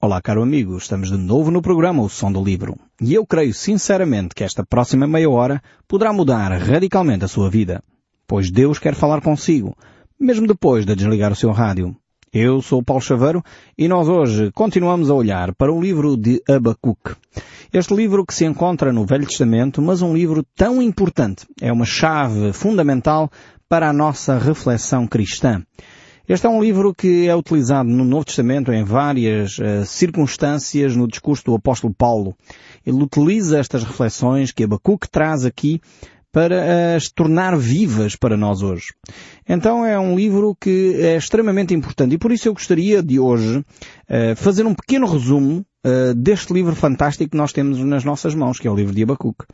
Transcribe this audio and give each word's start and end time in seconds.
Olá, 0.00 0.22
caro 0.22 0.44
amigo, 0.44 0.78
estamos 0.78 1.10
de 1.10 1.16
novo 1.16 1.50
no 1.50 1.60
programa 1.60 2.04
O 2.04 2.08
Som 2.08 2.30
do 2.30 2.40
Livro. 2.40 2.76
E 3.00 3.14
eu 3.14 3.26
creio 3.26 3.52
sinceramente 3.52 4.32
que 4.32 4.44
esta 4.44 4.64
próxima 4.64 5.08
meia 5.08 5.28
hora 5.28 5.60
poderá 5.88 6.12
mudar 6.12 6.52
radicalmente 6.52 7.24
a 7.24 7.28
sua 7.28 7.50
vida. 7.50 7.82
Pois 8.24 8.48
Deus 8.48 8.78
quer 8.78 8.94
falar 8.94 9.20
consigo, 9.20 9.76
mesmo 10.18 10.46
depois 10.46 10.86
de 10.86 10.94
desligar 10.94 11.32
o 11.32 11.34
seu 11.34 11.50
rádio. 11.50 11.96
Eu 12.32 12.62
sou 12.62 12.80
Paulo 12.80 13.02
Chaveiro 13.02 13.42
e 13.76 13.88
nós 13.88 14.08
hoje 14.08 14.52
continuamos 14.52 15.10
a 15.10 15.14
olhar 15.14 15.52
para 15.56 15.72
o 15.72 15.80
livro 15.80 16.16
de 16.16 16.40
Abacuque. 16.48 17.16
Este 17.72 17.92
livro 17.92 18.24
que 18.24 18.34
se 18.34 18.44
encontra 18.44 18.92
no 18.92 19.04
Velho 19.04 19.26
Testamento, 19.26 19.82
mas 19.82 20.00
um 20.00 20.14
livro 20.14 20.46
tão 20.54 20.80
importante. 20.80 21.44
É 21.60 21.72
uma 21.72 21.84
chave 21.84 22.52
fundamental 22.52 23.28
para 23.68 23.90
a 23.90 23.92
nossa 23.92 24.38
reflexão 24.38 25.08
cristã. 25.08 25.64
Este 26.28 26.46
é 26.46 26.50
um 26.50 26.62
livro 26.62 26.94
que 26.94 27.26
é 27.26 27.34
utilizado 27.34 27.88
no 27.88 28.04
Novo 28.04 28.26
Testamento 28.26 28.70
em 28.70 28.84
várias 28.84 29.58
uh, 29.58 29.86
circunstâncias 29.86 30.94
no 30.94 31.08
discurso 31.08 31.42
do 31.46 31.54
apóstolo 31.54 31.94
Paulo. 31.94 32.36
Ele 32.84 33.02
utiliza 33.02 33.58
estas 33.58 33.82
reflexões 33.82 34.52
que 34.52 34.62
Abacuque 34.62 35.08
traz 35.10 35.46
aqui 35.46 35.80
para 36.30 36.96
as 36.96 37.08
tornar 37.08 37.56
vivas 37.56 38.14
para 38.14 38.36
nós 38.36 38.60
hoje. 38.60 38.88
Então 39.48 39.86
é 39.86 39.98
um 39.98 40.14
livro 40.14 40.54
que 40.60 40.96
é 41.00 41.16
extremamente 41.16 41.72
importante 41.72 42.14
e 42.14 42.18
por 42.18 42.30
isso 42.30 42.46
eu 42.46 42.52
gostaria 42.52 43.02
de 43.02 43.18
hoje 43.18 43.60
uh, 43.60 44.36
fazer 44.36 44.66
um 44.66 44.74
pequeno 44.74 45.06
resumo 45.06 45.64
uh, 45.86 46.14
deste 46.14 46.52
livro 46.52 46.76
fantástico 46.76 47.30
que 47.30 47.38
nós 47.38 47.54
temos 47.54 47.78
nas 47.78 48.04
nossas 48.04 48.34
mãos, 48.34 48.60
que 48.60 48.68
é 48.68 48.70
o 48.70 48.76
livro 48.76 48.94
de 48.94 49.02
Abacuque. 49.02 49.46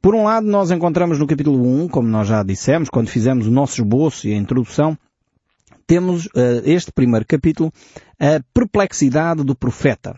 Por 0.00 0.14
um 0.14 0.22
lado, 0.22 0.46
nós 0.46 0.70
encontramos 0.70 1.18
no 1.18 1.26
capítulo 1.26 1.60
1, 1.82 1.88
como 1.88 2.06
nós 2.06 2.28
já 2.28 2.44
dissemos, 2.44 2.88
quando 2.88 3.08
fizemos 3.08 3.48
o 3.48 3.50
nosso 3.50 3.80
esboço 3.80 4.28
e 4.28 4.32
a 4.32 4.36
introdução, 4.36 4.96
temos 5.86 6.26
uh, 6.26 6.62
este 6.64 6.92
primeiro 6.92 7.26
capítulo, 7.26 7.72
a 8.18 8.42
perplexidade 8.52 9.42
do 9.42 9.54
profeta. 9.54 10.16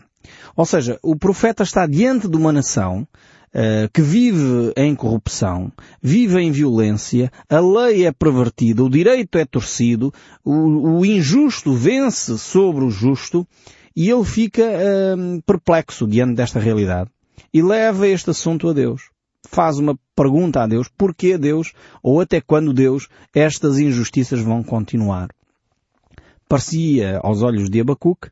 Ou 0.55 0.65
seja, 0.65 0.99
o 1.01 1.15
profeta 1.15 1.63
está 1.63 1.85
diante 1.85 2.27
de 2.27 2.35
uma 2.35 2.51
nação 2.51 3.07
uh, 3.53 3.89
que 3.93 4.01
vive 4.01 4.73
em 4.75 4.95
corrupção, 4.95 5.71
vive 6.01 6.39
em 6.39 6.51
violência, 6.51 7.31
a 7.49 7.59
lei 7.59 8.05
é 8.05 8.11
pervertida, 8.11 8.83
o 8.83 8.89
direito 8.89 9.37
é 9.37 9.45
torcido, 9.45 10.13
o, 10.43 10.99
o 10.99 11.05
injusto 11.05 11.73
vence 11.73 12.37
sobre 12.37 12.83
o 12.83 12.89
justo 12.89 13.47
e 13.95 14.09
ele 14.09 14.25
fica 14.25 14.63
uh, 14.63 15.41
perplexo 15.45 16.07
diante 16.07 16.35
desta 16.35 16.59
realidade 16.59 17.09
e 17.53 17.61
leva 17.61 18.07
este 18.07 18.29
assunto 18.29 18.69
a 18.69 18.73
Deus. 18.73 19.09
Faz 19.49 19.77
uma 19.77 19.97
pergunta 20.13 20.61
a 20.61 20.67
Deus, 20.67 20.89
porquê 20.89 21.37
Deus, 21.37 21.71
ou 22.03 22.19
até 22.19 22.41
quando 22.41 22.73
Deus, 22.73 23.07
estas 23.33 23.79
injustiças 23.79 24.41
vão 24.41 24.61
continuar 24.61 25.29
parecia 26.47 27.19
aos 27.23 27.41
olhos 27.41 27.69
de 27.69 27.81
Abacuque 27.81 28.29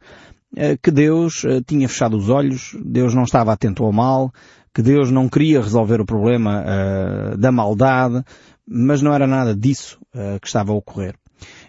eh, 0.55 0.77
que 0.81 0.89
Deus 0.89 1.43
eh, 1.43 1.61
tinha 1.65 1.87
fechado 1.89 2.15
os 2.15 2.29
olhos, 2.29 2.75
Deus 2.83 3.13
não 3.13 3.23
estava 3.23 3.51
atento 3.51 3.83
ao 3.83 3.91
mal, 3.91 4.31
que 4.73 4.81
Deus 4.81 5.11
não 5.11 5.27
queria 5.27 5.61
resolver 5.61 6.01
o 6.01 6.05
problema 6.05 6.61
uh, 6.61 7.37
da 7.37 7.49
maldade, 7.49 8.21
mas 8.67 9.01
não 9.01 9.13
era 9.13 9.25
nada 9.25 9.55
disso 9.55 9.97
que 10.41 10.47
estava 10.47 10.73
a 10.73 10.75
ocorrer. 10.75 11.15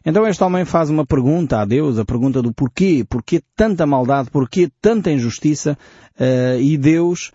Então 0.05 0.27
este 0.27 0.43
homem 0.43 0.65
faz 0.65 0.91
uma 0.91 1.07
pergunta 1.07 1.61
a 1.61 1.65
Deus, 1.65 2.01
a 2.01 2.05
pergunta 2.05 2.43
do 2.43 2.53
porquê, 2.53 3.07
porquê 3.09 3.41
tanta 3.55 3.87
maldade, 3.87 4.29
porquê 4.29 4.69
tanta 4.81 5.13
injustiça, 5.13 5.79
e 6.61 6.77
Deus 6.77 7.31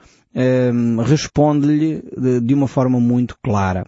responde-lhe 1.08 2.04
de, 2.18 2.42
de 2.42 2.54
uma 2.54 2.68
forma 2.68 3.00
muito 3.00 3.38
clara. 3.42 3.86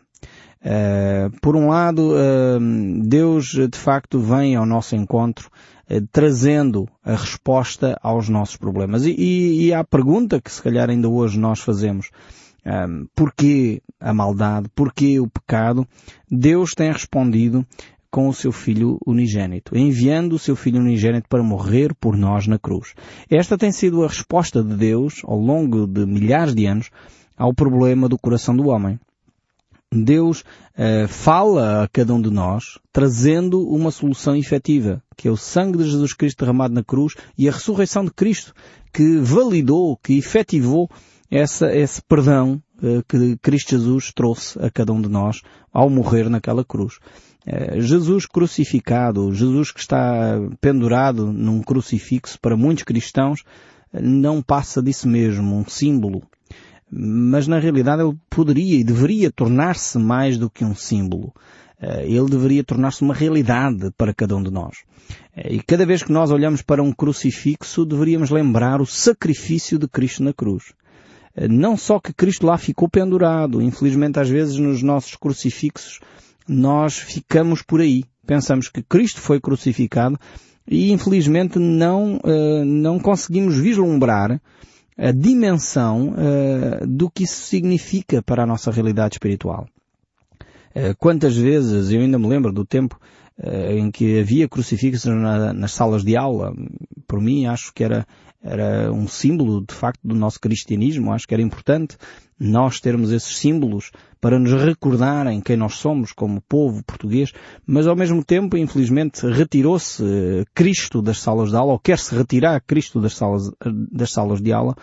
Uh, 0.64 1.30
por 1.42 1.58
um 1.58 1.68
lado, 1.68 2.14
uh, 2.14 3.04
Deus 3.06 3.48
de 3.48 3.78
facto 3.78 4.18
vem 4.18 4.56
ao 4.56 4.66
nosso 4.66 4.96
encontro 4.96 5.50
uh, 5.92 6.08
trazendo 6.10 6.88
a 7.04 7.12
resposta 7.12 8.00
aos 8.02 8.30
nossos 8.30 8.56
problemas. 8.56 9.06
E, 9.06 9.12
e, 9.12 9.66
e, 9.66 9.74
a 9.74 9.84
pergunta 9.84 10.40
que 10.42 10.50
se 10.50 10.62
calhar 10.62 10.90
ainda 10.90 11.10
hoje 11.10 11.38
nós 11.38 11.60
fazemos, 11.60 12.12
um, 12.66 13.06
porquê 13.14 13.82
a 14.00 14.14
maldade, 14.14 14.70
porquê 14.74 15.20
o 15.20 15.28
pecado, 15.28 15.86
Deus 16.32 16.72
tem 16.72 16.94
respondido 16.94 17.66
com 18.10 18.30
o 18.30 18.34
seu 18.34 18.52
Filho 18.52 19.00
unigênito, 19.06 19.76
enviando 19.78 20.34
o 20.34 20.40
seu 20.40 20.56
Filho 20.56 20.80
unigênito 20.80 21.28
para 21.28 21.44
morrer 21.44 21.94
por 21.96 22.16
nós 22.16 22.48
na 22.48 22.58
cruz. 22.58 22.94
Esta 23.30 23.58
tem 23.58 23.72
sido 23.72 24.04
a 24.04 24.08
resposta 24.08 24.64
de 24.64 24.76
Deus 24.76 25.22
ao 25.26 25.40
longo 25.40 25.86
de 25.86 26.06
milhares 26.06 26.56
de 26.56 26.66
anos 26.66 26.90
ao 27.36 27.54
problema 27.54 28.08
do 28.08 28.18
coração 28.18 28.56
do 28.56 28.68
homem. 28.68 28.98
Deus 30.02 30.42
uh, 30.42 31.08
fala 31.08 31.84
a 31.84 31.88
cada 31.88 32.14
um 32.14 32.22
de 32.22 32.30
nós, 32.30 32.80
trazendo 32.92 33.68
uma 33.68 33.92
solução 33.92 34.36
efetiva, 34.36 35.04
que 35.16 35.28
é 35.28 35.32
o 35.32 35.38
sangue 35.38 35.78
de 35.78 35.90
Jesus 35.90 36.14
Cristo 36.14 36.40
derramado 36.40 36.74
na 36.74 36.84
cruz 36.84 37.16
e 37.38 37.48
a 37.48 37.52
ressurreição 37.52 38.06
de 38.06 38.12
Cristo, 38.12 38.54
que 38.94 39.18
validou, 39.18 39.98
que 39.98 40.18
efetivou 40.18 40.90
essa, 41.30 41.76
esse 41.76 42.02
perdão 42.02 42.62
uh, 42.82 43.04
que 43.08 43.38
Cristo 43.38 43.72
Jesus 43.72 44.12
trouxe 44.14 44.60
a 44.60 44.70
cada 44.70 44.94
um 44.94 45.02
de 45.02 45.10
nós 45.10 45.42
ao 45.72 45.90
morrer 45.90 46.30
naquela 46.30 46.64
cruz. 46.64 47.00
Uh, 47.46 47.82
Jesus 47.82 48.26
crucificado, 48.26 49.34
Jesus 49.34 49.72
que 49.72 49.80
está 49.80 50.40
pendurado 50.62 51.32
num 51.32 51.62
crucifixo 51.62 52.40
para 52.40 52.56
muitos 52.58 52.84
cristãos, 52.84 53.44
não 53.94 54.42
passa 54.42 54.82
disso 54.82 55.08
mesmo, 55.08 55.56
um 55.56 55.66
símbolo, 55.68 56.24
mas 56.96 57.48
na 57.48 57.60
realidade 57.60 58.04
ele 58.04 58.16
poderia 58.30 58.80
e 58.80 58.84
deveria 58.84 59.32
tornar-se 59.32 59.98
mais 59.98 60.38
do 60.38 60.50
que 60.50 60.64
um 60.64 60.76
símbolo. 60.76 61.34
Eh, 61.82 62.06
ele 62.08 62.30
deveria 62.30 62.64
tornar-se 62.64 63.02
uma 63.02 63.14
realidade 63.14 63.92
para 63.98 64.14
cada 64.14 64.36
um 64.36 64.44
de 64.44 64.52
nós. 64.52 64.78
Eh, 65.36 65.56
e 65.56 65.64
cada 65.64 65.86
vez 65.86 66.04
que 66.04 66.12
nós 66.12 66.30
olhamos 66.30 66.62
para 66.62 66.84
um 66.84 66.94
crucifixo, 66.94 67.84
deveríamos 67.84 68.30
lembrar 68.30 68.80
o 68.80 68.86
sacrifício 68.86 69.80
de 69.80 69.88
Cristo 69.88 70.24
na 70.24 70.34
cruz. 70.34 70.74
Eh, 71.36 71.48
não 71.48 71.76
só 71.76 72.00
que 72.00 72.14
Cristo 72.14 72.46
lá 72.46 72.58
ficou 72.60 72.88
pendurado, 72.88 73.60
infelizmente 73.60 74.20
às 74.20 74.30
vezes 74.30 74.58
nos 74.58 74.84
nossos 74.84 75.16
crucifixos 75.16 76.00
nós 76.48 76.98
ficamos 76.98 77.64
por 77.64 77.82
aí. 77.82 78.04
Pensamos 78.28 78.70
que 78.70 78.84
Cristo 78.84 79.20
foi 79.20 79.40
crucificado 79.42 80.20
e 80.68 80.92
infelizmente 80.92 81.58
não, 81.58 82.20
não 82.66 83.00
conseguimos 83.00 83.56
vislumbrar 83.56 84.42
a 84.98 85.12
dimensão 85.12 86.14
uh, 86.14 86.88
do 86.88 87.10
que 87.10 87.24
isso 87.24 87.42
significa 87.42 88.22
para 88.22 88.44
a 88.44 88.46
nossa 88.46 88.72
realidade 88.72 89.16
espiritual. 89.16 89.68
Uh, 90.76 90.96
quantas 90.98 91.36
vezes, 91.36 91.92
eu 91.92 92.02
ainda 92.02 92.20
me 92.20 92.28
lembro 92.28 92.52
do 92.52 92.66
tempo 92.66 93.00
uh, 93.38 93.72
em 93.72 93.92
que 93.92 94.20
havia 94.20 94.48
crucifixos 94.48 95.06
na, 95.06 95.54
nas 95.54 95.72
salas 95.74 96.04
de 96.04 96.16
aula, 96.16 96.54
por 97.08 97.20
mim 97.20 97.46
acho 97.46 97.74
que 97.74 97.84
era, 97.84 98.06
era 98.44 98.92
um 98.92 99.08
símbolo 99.08 99.66
de 99.66 99.74
facto 99.74 100.00
do 100.04 100.16
nosso 100.16 100.40
cristianismo, 100.40 101.12
acho 101.12 101.28
que 101.28 101.34
era 101.34 101.44
importante 101.44 101.98
nós 102.40 102.80
termos 102.80 103.12
esses 103.12 103.38
símbolos 103.38 103.92
para 104.20 104.40
nos 104.40 104.54
recordarem 104.54 105.42
quem 105.42 105.58
nós 105.58 105.76
somos 105.76 106.14
como 106.14 106.42
povo 106.42 106.84
português, 106.84 107.34
mas 107.68 107.88
ao 107.88 107.96
mesmo 107.96 108.24
tempo, 108.24 108.56
infelizmente, 108.56 109.28
retirou-se 109.28 110.02
eh, 110.04 110.46
Cristo 110.54 111.02
das 111.02 111.20
salas 111.20 111.50
de 111.50 111.58
aula, 111.58 111.74
ou 111.74 111.80
quer-se 111.80 112.16
retirar 112.16 112.62
Cristo 112.62 113.02
das 113.02 113.16
salas, 113.16 113.52
das 113.92 114.12
salas 114.12 114.42
de 114.42 114.54
aula, 114.54 114.76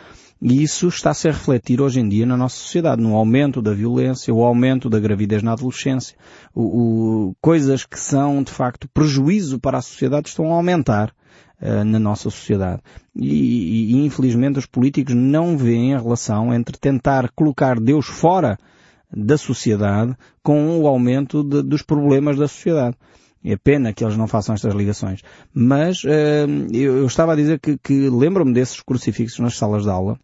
e 0.42 0.62
isso 0.62 0.88
está-se 0.88 1.28
a 1.28 1.32
refletir 1.32 1.80
hoje 1.80 2.00
em 2.00 2.08
dia 2.08 2.24
na 2.24 2.36
nossa 2.36 2.56
sociedade, 2.56 3.02
no 3.02 3.14
aumento 3.14 3.60
da 3.60 3.72
violência, 3.72 4.32
o 4.32 4.42
aumento 4.42 4.88
da 4.88 4.98
gravidez 4.98 5.42
na 5.42 5.52
adolescência, 5.52 6.16
o, 6.54 6.62
o, 6.62 7.34
coisas 7.40 7.84
que 7.84 7.98
são, 7.98 8.42
de 8.42 8.50
facto, 8.50 8.88
prejuízo 8.92 9.58
para 9.58 9.78
a 9.78 9.82
sociedade 9.82 10.28
estão 10.28 10.52
a 10.52 10.56
aumentar 10.56 11.14
uh, 11.60 11.84
na 11.84 11.98
nossa 11.98 12.30
sociedade. 12.30 12.82
E, 13.14 13.94
e, 13.94 14.04
infelizmente 14.04 14.58
os 14.58 14.66
políticos 14.66 15.14
não 15.14 15.56
veem 15.56 15.94
a 15.94 15.98
relação 15.98 16.52
entre 16.54 16.78
tentar 16.78 17.30
colocar 17.32 17.78
Deus 17.78 18.06
fora 18.06 18.58
da 19.12 19.36
sociedade 19.36 20.16
com 20.42 20.80
o 20.80 20.86
aumento 20.86 21.42
de, 21.42 21.62
dos 21.62 21.82
problemas 21.82 22.38
da 22.38 22.48
sociedade. 22.48 22.96
É 23.42 23.56
pena 23.56 23.92
que 23.92 24.04
eles 24.04 24.16
não 24.16 24.28
façam 24.28 24.54
estas 24.54 24.74
ligações. 24.74 25.22
Mas 25.52 26.04
uh, 26.04 26.08
eu, 26.72 26.98
eu, 26.98 27.06
estava 27.06 27.32
a 27.32 27.36
dizer 27.36 27.58
que, 27.58 27.78
que 27.78 28.08
lembro-me 28.10 28.52
desses 28.52 28.80
crucifixos 28.80 29.38
nas 29.38 29.56
salas 29.56 29.84
de 29.84 29.90
aula, 29.90 30.18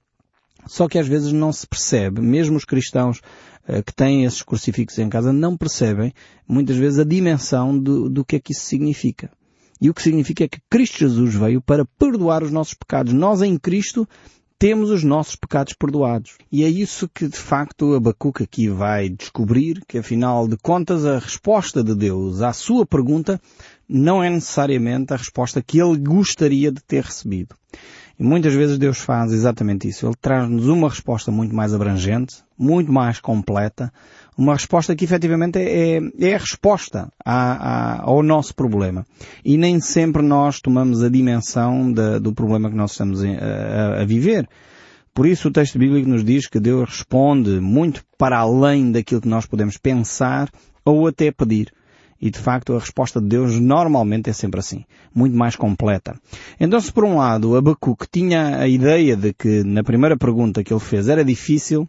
só 0.67 0.89
que 0.89 0.99
às 0.99 1.09
vezes 1.09 1.33
não 1.33 1.53
se 1.53 1.67
percebe, 1.67 2.21
mesmo 2.21 2.57
os 2.57 2.65
cristãos 2.65 3.21
uh, 3.69 3.83
que 3.83 3.95
têm 3.95 4.25
esses 4.25 4.43
crucifixos 4.43 4.99
em 4.99 5.09
casa 5.09 5.33
não 5.33 5.57
percebem 5.57 6.13
muitas 6.47 6.77
vezes 6.77 6.99
a 6.99 7.05
dimensão 7.05 7.77
do, 7.77 8.11
do 8.11 8.25
que 8.25 8.37
é 8.37 8.41
que 8.41 8.53
isso 8.53 8.67
significa. 8.67 9.31
E 9.81 9.91
o 9.91 9.95
que 9.95 10.03
significa 10.03 10.45
é 10.45 10.49
que 10.49 10.61
Cristo 10.71 10.99
Jesus 10.99 11.35
veio 11.35 11.61
para 11.61 11.85
perdoar 11.99 12.43
os 12.43 12.51
nossos 12.51 12.75
pecados. 12.75 13.13
Nós 13.13 13.43
em 13.43 13.59
Cristo 13.59 14.09
temos 14.59 14.91
os 14.91 15.05
nossos 15.05 15.37
pecados 15.37 15.75
perdoados. 15.75 16.39
E 16.51 16.65
é 16.65 16.69
isso 16.69 17.09
que 17.09 17.29
de 17.29 17.37
facto 17.37 17.95
Abacuque 17.95 18.43
aqui 18.43 18.69
vai 18.69 19.09
descobrir, 19.09 19.83
que 19.87 19.99
afinal 19.99 20.49
de 20.49 20.57
contas 20.57 21.05
a 21.05 21.19
resposta 21.19 21.85
de 21.85 21.95
Deus 21.95 22.41
à 22.41 22.53
sua 22.53 22.87
pergunta 22.87 23.41
não 23.89 24.23
é 24.23 24.31
necessariamente 24.31 25.13
a 25.13 25.17
resposta 25.17 25.63
que 25.63 25.79
ele 25.79 25.99
gostaria 25.99 26.73
de 26.73 26.83
ter 26.83 27.05
recebido. 27.05 27.55
E 28.19 28.23
muitas 28.23 28.55
vezes 28.55 28.79
Deus 28.79 28.99
faz 28.99 29.31
exatamente 29.31 29.89
isso. 29.89 30.07
Ele 30.07 30.17
traz-nos 30.19 30.67
uma 30.69 30.89
resposta 30.89 31.31
muito 31.31 31.55
mais 31.55 31.75
abrangente, 31.75 32.37
muito 32.59 32.91
mais 32.91 33.21
completa, 33.21 33.93
uma 34.37 34.53
resposta 34.53 34.95
que 34.95 35.05
efetivamente 35.05 35.59
é, 35.59 35.99
é 36.21 36.35
a 36.35 36.39
resposta 36.39 37.11
à, 37.25 37.53
à, 37.53 38.03
ao 38.03 38.23
nosso 38.23 38.55
problema. 38.55 39.07
E 39.45 39.57
nem 39.57 39.81
sempre 39.81 40.23
nós 40.23 40.61
tomamos 40.61 41.03
a 41.03 41.09
dimensão 41.09 41.93
do 41.93 42.33
problema 42.35 42.69
que 42.69 42.77
nós 42.77 42.93
estamos 42.93 43.25
a, 43.25 43.29
a, 43.29 44.03
a 44.03 44.05
viver. 44.05 44.49
Por 45.15 45.27
isso 45.27 45.49
o 45.49 45.51
texto 45.51 45.79
bíblico 45.79 46.09
nos 46.09 46.23
diz 46.23 46.47
que 46.47 46.61
Deus 46.61 46.91
responde 46.91 47.59
muito 47.59 48.05
para 48.19 48.39
além 48.39 48.93
daquilo 48.93 49.23
que 49.23 49.29
nós 49.29 49.47
podemos 49.47 49.79
pensar 49.79 50.51
ou 50.85 51.07
até 51.07 51.31
pedir. 51.31 51.73
E 52.21 52.31
de 52.31 52.39
facto 52.39 52.75
a 52.75 52.79
resposta 52.79 53.19
de 53.21 53.27
Deus 53.27 53.59
normalmente 53.59 54.29
é 54.29 54.33
sempre 54.35 54.61
assim, 54.61 54.85
muito 55.15 55.35
mais 55.35 55.57
completa. 55.57 56.19
Então 56.61 56.79
se 56.79 56.93
por 56.93 57.05
um 57.05 57.17
lado 57.17 57.57
Abacuque 57.57 58.07
tinha 58.11 58.59
a 58.59 58.69
ideia 58.69 59.17
de 59.17 59.33
que 59.33 59.65
na 59.65 59.83
primeira 59.83 60.19
pergunta 60.19 60.63
que 60.63 60.73
ele 60.73 60.81
fez 60.81 61.09
era 61.09 61.25
difícil, 61.25 61.89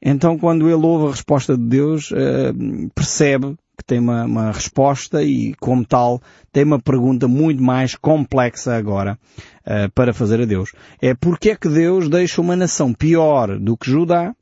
então 0.00 0.38
quando 0.38 0.66
ele 0.66 0.86
ouve 0.86 1.06
a 1.06 1.10
resposta 1.10 1.56
de 1.56 1.64
Deus, 1.64 2.10
uh, 2.10 2.90
percebe 2.94 3.56
que 3.76 3.84
tem 3.84 4.00
uma, 4.00 4.24
uma, 4.24 4.52
resposta 4.52 5.22
e 5.22 5.54
como 5.54 5.84
tal 5.84 6.20
tem 6.52 6.64
uma 6.64 6.80
pergunta 6.80 7.28
muito 7.28 7.62
mais 7.62 7.94
complexa 7.94 8.74
agora 8.74 9.18
uh, 9.64 9.90
para 9.94 10.12
fazer 10.12 10.40
a 10.40 10.44
Deus. 10.44 10.72
É 11.00 11.14
porque 11.14 11.50
é 11.50 11.56
que 11.56 11.68
Deus 11.68 12.08
deixa 12.08 12.40
uma 12.40 12.56
nação 12.56 12.92
pior 12.92 13.58
do 13.58 13.76
que 13.76 13.90
Judá 13.90 14.34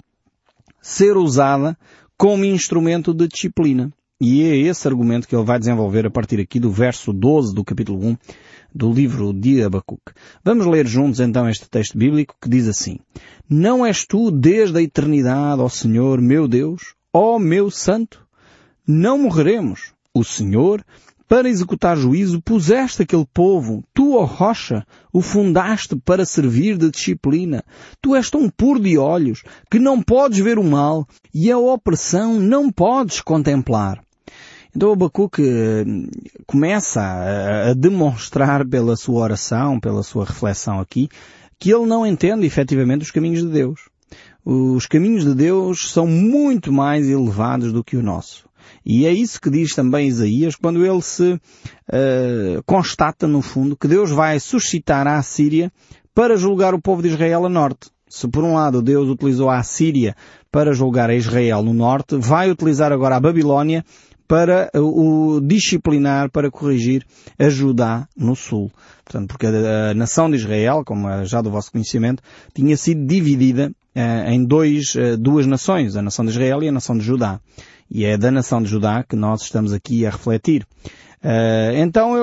ser 0.80 1.16
usada 1.16 1.76
como 2.16 2.44
instrumento 2.44 3.12
de 3.12 3.28
disciplina. 3.28 3.92
E 4.18 4.44
é 4.44 4.56
esse 4.56 4.88
argumento 4.88 5.28
que 5.28 5.36
ele 5.36 5.44
vai 5.44 5.58
desenvolver 5.58 6.06
a 6.06 6.10
partir 6.10 6.40
aqui 6.40 6.58
do 6.58 6.70
verso 6.70 7.12
12 7.12 7.54
do 7.54 7.62
capítulo 7.62 8.02
1 8.02 8.16
do 8.74 8.90
livro 8.90 9.30
de 9.30 9.62
Abacuque. 9.62 10.14
Vamos 10.42 10.64
ler 10.64 10.86
juntos 10.86 11.20
então 11.20 11.46
este 11.46 11.68
texto 11.68 11.98
bíblico 11.98 12.34
que 12.40 12.48
diz 12.48 12.66
assim: 12.66 12.98
Não 13.46 13.84
és 13.84 14.06
tu 14.06 14.30
desde 14.30 14.78
a 14.78 14.82
eternidade, 14.82 15.60
ó 15.60 15.68
Senhor, 15.68 16.18
meu 16.22 16.48
Deus, 16.48 16.94
ó 17.12 17.38
meu 17.38 17.70
Santo? 17.70 18.26
Não 18.86 19.18
morreremos. 19.18 19.92
O 20.14 20.24
Senhor 20.24 20.82
para 21.28 21.48
executar 21.48 21.96
juízo, 21.96 22.40
puseste 22.40 23.02
aquele 23.02 23.26
povo, 23.34 23.82
tu, 23.92 24.16
ó 24.16 24.24
rocha, 24.24 24.86
o 25.12 25.20
fundaste 25.20 25.96
para 25.96 26.24
servir 26.24 26.78
de 26.78 26.90
disciplina. 26.90 27.64
Tu 28.00 28.14
és 28.14 28.30
tão 28.30 28.48
puro 28.48 28.80
de 28.80 28.96
olhos 28.96 29.42
que 29.70 29.78
não 29.78 30.00
podes 30.00 30.38
ver 30.38 30.58
o 30.58 30.64
mal 30.64 31.06
e 31.34 31.50
a 31.50 31.58
opressão 31.58 32.40
não 32.40 32.70
podes 32.70 33.20
contemplar. 33.20 34.05
Então 34.76 34.92
Abacuque 34.92 35.42
eh, 35.42 35.84
começa 36.46 37.00
a, 37.00 37.72
demonstrar 37.72 38.62
pela 38.68 38.94
sua 38.94 39.22
oração, 39.22 39.80
pela 39.80 40.02
sua 40.02 40.26
reflexão 40.26 40.78
aqui, 40.78 41.08
que 41.58 41.72
ele 41.72 41.86
não 41.86 42.06
entende 42.06 42.44
efetivamente 42.44 43.00
os 43.00 43.10
caminhos 43.10 43.40
de 43.40 43.48
Deus. 43.48 43.88
Os 44.44 44.84
caminhos 44.84 45.24
de 45.24 45.34
Deus 45.34 45.90
são 45.90 46.06
muito 46.06 46.70
mais 46.70 47.08
elevados 47.08 47.72
do 47.72 47.82
que 47.82 47.96
o 47.96 48.02
nosso. 48.02 48.46
E 48.84 49.06
é 49.06 49.12
isso 49.12 49.40
que 49.40 49.48
diz 49.48 49.74
também 49.74 50.08
Isaías 50.08 50.54
quando 50.54 50.84
ele 50.84 51.00
se 51.00 51.32
uh, 51.32 52.62
constata, 52.66 53.26
no 53.26 53.40
fundo, 53.40 53.78
que 53.78 53.88
Deus 53.88 54.10
vai 54.10 54.38
suscitar 54.38 55.06
a 55.06 55.22
Síria 55.22 55.72
para 56.14 56.36
julgar 56.36 56.74
o 56.74 56.80
povo 56.80 57.00
de 57.00 57.08
Israel 57.08 57.46
a 57.46 57.48
norte. 57.48 57.88
Se 58.08 58.28
por 58.28 58.44
um 58.44 58.54
lado 58.54 58.82
Deus 58.82 59.08
utilizou 59.08 59.48
a 59.48 59.62
Síria 59.62 60.14
para 60.52 60.72
julgar 60.74 61.08
a 61.08 61.14
Israel 61.14 61.62
no 61.62 61.72
norte, 61.72 62.16
vai 62.16 62.50
utilizar 62.50 62.92
agora 62.92 63.16
a 63.16 63.20
Babilónia 63.20 63.82
para 64.26 64.70
o 64.74 65.40
disciplinar, 65.40 66.30
para 66.30 66.50
corrigir 66.50 67.04
a 67.38 67.48
Judá 67.48 68.08
no 68.16 68.34
sul. 68.34 68.70
Portanto, 69.04 69.28
porque 69.28 69.46
a, 69.46 69.94
nação 69.94 70.30
de 70.30 70.36
Israel, 70.36 70.82
como 70.84 71.08
é 71.08 71.24
já 71.24 71.40
do 71.40 71.50
vosso 71.50 71.70
conhecimento, 71.70 72.22
tinha 72.54 72.76
sido 72.76 73.06
dividida 73.06 73.70
uh, 73.94 74.30
em 74.30 74.44
dois, 74.44 74.94
uh, 74.94 75.16
duas 75.16 75.46
nações, 75.46 75.96
a 75.96 76.02
nação 76.02 76.24
de 76.24 76.32
Israel 76.32 76.62
e 76.62 76.68
a 76.68 76.72
nação 76.72 76.96
de 76.96 77.04
Judá. 77.04 77.40
E 77.90 78.04
é 78.04 78.18
da 78.18 78.30
nação 78.30 78.60
de 78.60 78.68
Judá 78.68 79.04
que 79.08 79.14
nós 79.14 79.42
estamos 79.42 79.72
aqui 79.72 80.04
a 80.04 80.10
refletir. 80.10 80.66
Uh, 81.22 81.76
então, 81.76 82.14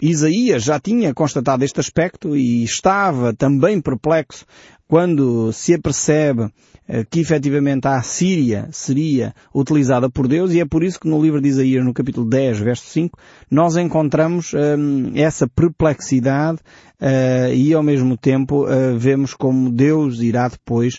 Isaías 0.00 0.62
já 0.62 0.80
tinha 0.80 1.12
constatado 1.14 1.64
este 1.64 1.80
aspecto 1.80 2.36
e 2.36 2.64
estava 2.64 3.34
também 3.34 3.80
perplexo 3.80 4.44
quando 4.88 5.52
se 5.52 5.74
apercebe 5.74 6.50
eh, 6.88 7.04
que 7.08 7.20
efetivamente 7.20 7.86
a 7.86 8.02
Síria 8.02 8.68
seria 8.72 9.32
utilizada 9.54 10.10
por 10.10 10.26
Deus 10.26 10.52
e 10.52 10.58
é 10.58 10.64
por 10.64 10.82
isso 10.82 10.98
que 10.98 11.08
no 11.08 11.22
livro 11.22 11.40
de 11.40 11.48
Isaías, 11.48 11.84
no 11.84 11.94
capítulo 11.94 12.28
10, 12.28 12.58
verso 12.58 12.86
5, 12.86 13.16
nós 13.48 13.76
encontramos 13.76 14.52
um, 14.52 15.12
essa 15.14 15.46
perplexidade 15.46 16.58
uh, 17.00 17.54
e 17.54 17.72
ao 17.72 17.82
mesmo 17.84 18.16
tempo 18.16 18.64
uh, 18.64 18.98
vemos 18.98 19.34
como 19.34 19.70
Deus 19.70 20.20
irá 20.20 20.48
depois 20.48 20.98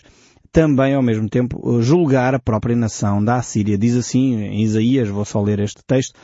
também 0.50 0.94
ao 0.94 1.02
mesmo 1.02 1.28
tempo 1.28 1.82
julgar 1.82 2.34
a 2.34 2.38
própria 2.38 2.76
nação 2.76 3.22
da 3.22 3.36
Assíria. 3.36 3.76
Diz 3.76 3.96
assim 3.96 4.34
em 4.36 4.62
Isaías, 4.62 5.08
vou 5.08 5.24
só 5.24 5.42
ler 5.42 5.60
este 5.60 5.82
texto, 5.86 6.14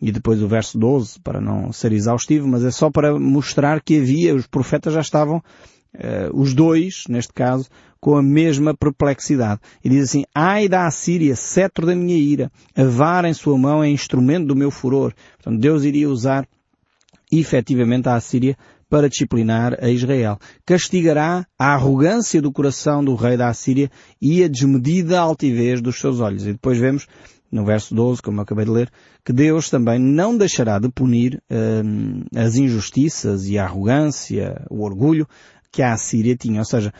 e 0.00 0.12
depois 0.12 0.42
o 0.42 0.48
verso 0.48 0.78
12, 0.78 1.20
para 1.20 1.40
não 1.40 1.72
ser 1.72 1.92
exaustivo, 1.92 2.46
mas 2.46 2.64
é 2.64 2.70
só 2.70 2.90
para 2.90 3.18
mostrar 3.18 3.80
que 3.80 3.98
havia, 3.98 4.34
os 4.34 4.46
profetas 4.46 4.94
já 4.94 5.00
estavam 5.00 5.38
uh, 5.38 5.42
os 6.34 6.54
dois, 6.54 7.04
neste 7.08 7.32
caso, 7.32 7.68
com 8.00 8.16
a 8.16 8.22
mesma 8.22 8.74
perplexidade. 8.74 9.60
E 9.82 9.88
diz 9.88 10.04
assim, 10.04 10.24
ai 10.34 10.68
da 10.68 10.86
Assíria, 10.86 11.34
cetro 11.34 11.86
da 11.86 11.94
minha 11.94 12.16
ira, 12.16 12.50
a 12.74 12.84
vara 12.84 13.28
em 13.28 13.34
sua 13.34 13.56
mão 13.56 13.82
é 13.82 13.88
instrumento 13.88 14.46
do 14.46 14.56
meu 14.56 14.70
furor. 14.70 15.12
Portanto, 15.36 15.60
Deus 15.60 15.82
iria 15.84 16.08
usar 16.08 16.46
efetivamente 17.32 18.08
a 18.08 18.14
Assíria 18.14 18.56
para 18.88 19.08
disciplinar 19.08 19.76
a 19.82 19.90
Israel. 19.90 20.38
Castigará 20.64 21.44
a 21.58 21.74
arrogância 21.74 22.40
do 22.40 22.52
coração 22.52 23.04
do 23.04 23.14
rei 23.14 23.36
da 23.36 23.48
Assíria 23.48 23.90
e 24.20 24.44
a 24.44 24.48
desmedida 24.48 25.18
altivez 25.18 25.80
dos 25.80 25.98
seus 25.98 26.20
olhos. 26.20 26.46
E 26.46 26.52
depois 26.52 26.78
vemos 26.78 27.06
no 27.50 27.64
verso 27.64 27.94
12, 27.94 28.22
como 28.22 28.38
eu 28.38 28.42
acabei 28.42 28.64
de 28.64 28.70
ler, 28.70 28.90
que 29.24 29.32
Deus 29.32 29.70
também 29.70 29.98
não 29.98 30.36
deixará 30.36 30.78
de 30.78 30.88
punir 30.88 31.42
hum, 31.50 32.22
as 32.34 32.56
injustiças 32.56 33.48
e 33.48 33.58
a 33.58 33.64
arrogância, 33.64 34.64
o 34.70 34.82
orgulho 34.84 35.26
que 35.70 35.82
a 35.82 35.92
Assíria 35.92 36.36
tinha. 36.36 36.60
Ou 36.60 36.64
seja, 36.64 36.92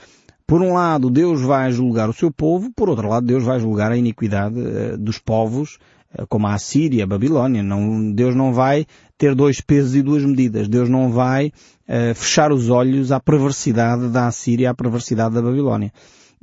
por 0.46 0.62
um 0.62 0.74
lado 0.74 1.10
Deus 1.10 1.42
vai 1.42 1.72
julgar 1.72 2.08
o 2.08 2.12
seu 2.12 2.30
povo, 2.30 2.70
por 2.74 2.88
outro 2.88 3.08
lado 3.08 3.26
Deus 3.26 3.42
vai 3.42 3.58
julgar 3.58 3.90
a 3.90 3.96
iniquidade 3.96 4.58
uh, 4.58 4.96
dos 4.96 5.18
povos, 5.18 5.78
uh, 6.16 6.26
como 6.28 6.46
a 6.46 6.54
Assíria, 6.54 7.04
a 7.04 7.06
Babilónia. 7.06 7.62
Não, 7.62 8.12
Deus 8.12 8.34
não 8.34 8.52
vai 8.52 8.86
ter 9.18 9.34
dois 9.34 9.60
pesos 9.60 9.96
e 9.96 10.02
duas 10.02 10.24
medidas. 10.24 10.68
Deus 10.68 10.88
não 10.88 11.10
vai 11.10 11.48
uh, 11.48 12.14
fechar 12.14 12.52
os 12.52 12.70
olhos 12.70 13.10
à 13.10 13.18
perversidade 13.18 14.08
da 14.08 14.28
Assíria, 14.28 14.70
à 14.70 14.74
perversidade 14.74 15.34
da 15.34 15.42
Babilónia. 15.42 15.92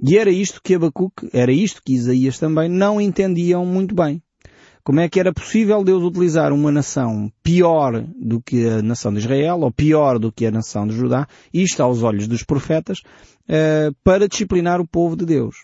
E 0.01 0.17
era 0.17 0.31
isto 0.31 0.61
que 0.63 0.75
Abacuque, 0.75 1.29
era 1.33 1.51
isto 1.51 1.81
que 1.83 1.93
Isaías 1.93 2.39
também 2.39 2.69
não 2.69 2.99
entendiam 2.99 3.65
muito 3.65 3.93
bem. 3.93 4.21
Como 4.83 4.99
é 4.99 5.07
que 5.07 5.19
era 5.19 5.31
possível 5.31 5.81
Deus 5.81 6.03
utilizar 6.03 6.51
uma 6.51 6.69
nação 6.69 7.31
pior 7.41 8.03
do 8.19 8.41
que 8.41 8.67
a 8.67 8.81
nação 8.81 9.13
de 9.13 9.19
Israel, 9.19 9.61
ou 9.61 9.71
pior 9.71 10.19
do 10.19 10.29
que 10.29 10.45
a 10.45 10.51
nação 10.51 10.85
de 10.85 10.93
Judá, 10.93 11.25
isto 11.53 11.81
aos 11.81 12.03
olhos 12.03 12.27
dos 12.27 12.43
profetas, 12.43 13.01
eh, 13.47 13.91
para 14.03 14.27
disciplinar 14.27 14.81
o 14.81 14.87
povo 14.87 15.15
de 15.15 15.25
Deus? 15.25 15.55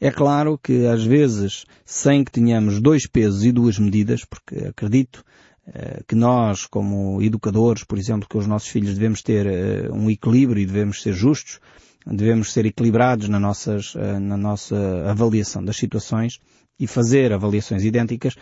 É 0.00 0.12
claro 0.12 0.56
que 0.56 0.86
às 0.86 1.02
vezes, 1.04 1.64
sem 1.84 2.22
que 2.22 2.30
tenhamos 2.30 2.80
dois 2.80 3.04
pesos 3.04 3.44
e 3.44 3.50
duas 3.50 3.80
medidas, 3.80 4.24
porque 4.24 4.66
acredito 4.66 5.24
eh, 5.74 6.02
que 6.06 6.14
nós, 6.14 6.66
como 6.66 7.20
educadores, 7.20 7.82
por 7.82 7.98
exemplo, 7.98 8.28
que 8.28 8.38
os 8.38 8.46
nossos 8.46 8.68
filhos 8.68 8.94
devemos 8.94 9.22
ter 9.22 9.44
eh, 9.46 9.88
um 9.92 10.08
equilíbrio 10.08 10.62
e 10.62 10.66
devemos 10.66 11.02
ser 11.02 11.12
justos, 11.12 11.58
devemos 12.10 12.52
ser 12.52 12.66
equilibrados 12.66 13.28
na, 13.28 13.38
nossas, 13.38 13.94
na 13.94 14.36
nossa 14.36 14.76
avaliação 15.08 15.64
das 15.64 15.76
situações, 15.76 16.38
e 16.78 16.86
fazer 16.86 17.32
avaliações 17.32 17.84
idênticas, 17.84 18.34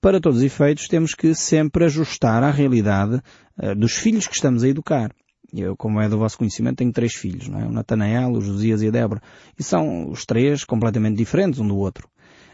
para 0.00 0.20
todos 0.20 0.38
os 0.38 0.44
efeitos 0.44 0.88
temos 0.88 1.14
que 1.14 1.34
sempre 1.34 1.84
ajustar 1.84 2.42
à 2.42 2.50
realidade 2.50 3.22
uh, 3.62 3.74
dos 3.74 3.92
filhos 3.92 4.26
que 4.26 4.34
estamos 4.34 4.64
a 4.64 4.68
educar. 4.68 5.10
Eu, 5.52 5.76
como 5.76 6.00
é 6.00 6.08
do 6.08 6.18
vosso 6.18 6.36
conhecimento, 6.36 6.78
tenho 6.78 6.92
três 6.92 7.14
filhos, 7.14 7.48
não 7.48 7.60
é? 7.60 7.64
O 7.64 7.70
Natanael, 7.70 8.32
o 8.32 8.40
Josias 8.40 8.82
e 8.82 8.88
a 8.88 8.90
Débora. 8.90 9.22
E 9.56 9.62
são 9.62 10.10
os 10.10 10.26
três 10.26 10.64
completamente 10.64 11.16
diferentes 11.16 11.60
um 11.60 11.68
do 11.68 11.76
outro. 11.76 12.08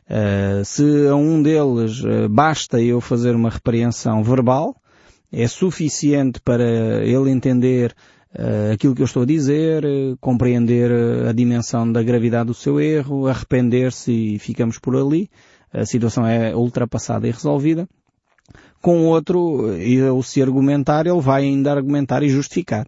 Uh, 0.06 0.64
se 0.64 1.08
a 1.08 1.14
um 1.14 1.42
deles 1.42 2.02
uh, 2.04 2.28
basta 2.28 2.80
eu 2.80 3.00
fazer 3.00 3.34
uma 3.34 3.48
repreensão 3.48 4.22
verbal, 4.22 4.76
é 5.32 5.46
suficiente 5.48 6.40
para 6.40 7.04
ele 7.04 7.30
entender 7.30 7.94
uh, 8.38 8.72
aquilo 8.72 8.94
que 8.94 9.02
eu 9.02 9.06
estou 9.06 9.22
a 9.22 9.26
dizer, 9.26 9.84
uh, 9.84 10.16
compreender 10.20 10.90
uh, 10.90 11.28
a 11.28 11.32
dimensão 11.32 11.90
da 11.90 12.02
gravidade 12.02 12.46
do 12.46 12.54
seu 12.54 12.80
erro, 12.80 13.26
arrepender-se 13.26 14.12
e 14.12 14.38
ficamos 14.38 14.78
por 14.78 14.96
ali. 14.96 15.30
A 15.72 15.84
situação 15.84 16.26
é 16.26 16.54
ultrapassada 16.54 17.28
e 17.28 17.30
resolvida. 17.30 17.88
Com 18.82 19.06
outro, 19.06 19.72
ele 19.74 20.22
se 20.22 20.42
argumentar, 20.42 21.06
ele 21.06 21.20
vai 21.20 21.44
ainda 21.44 21.70
argumentar 21.70 22.22
e 22.22 22.28
justificar. 22.28 22.86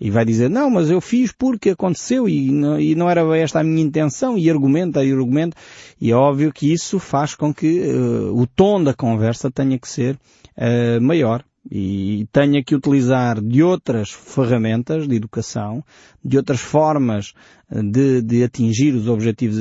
E 0.00 0.10
vai 0.10 0.24
dizer, 0.24 0.48
não, 0.48 0.70
mas 0.70 0.90
eu 0.90 1.00
fiz 1.00 1.30
porque 1.30 1.70
aconteceu 1.70 2.26
e 2.26 2.50
não, 2.50 2.80
e 2.80 2.94
não 2.94 3.10
era 3.10 3.36
esta 3.36 3.60
a 3.60 3.64
minha 3.64 3.82
intenção 3.82 4.38
e 4.38 4.48
argumenta 4.48 5.04
e 5.04 5.12
argumenta. 5.12 5.56
E 6.00 6.10
é 6.10 6.14
óbvio 6.14 6.52
que 6.52 6.72
isso 6.72 6.98
faz 6.98 7.34
com 7.34 7.52
que 7.52 7.80
uh, 7.80 8.34
o 8.34 8.46
tom 8.46 8.82
da 8.82 8.94
conversa 8.94 9.50
tenha 9.50 9.78
que 9.78 9.88
ser 9.88 10.14
uh, 10.56 11.00
maior 11.02 11.44
e 11.68 12.26
tenha 12.32 12.62
que 12.64 12.74
utilizar 12.74 13.40
de 13.40 13.62
outras 13.62 14.10
ferramentas 14.10 15.06
de 15.06 15.16
educação, 15.16 15.84
de 16.24 16.36
outras 16.36 16.60
formas 16.60 17.34
de, 17.70 18.22
de 18.22 18.42
atingir 18.42 18.94
os 18.94 19.08
objetivos 19.08 19.58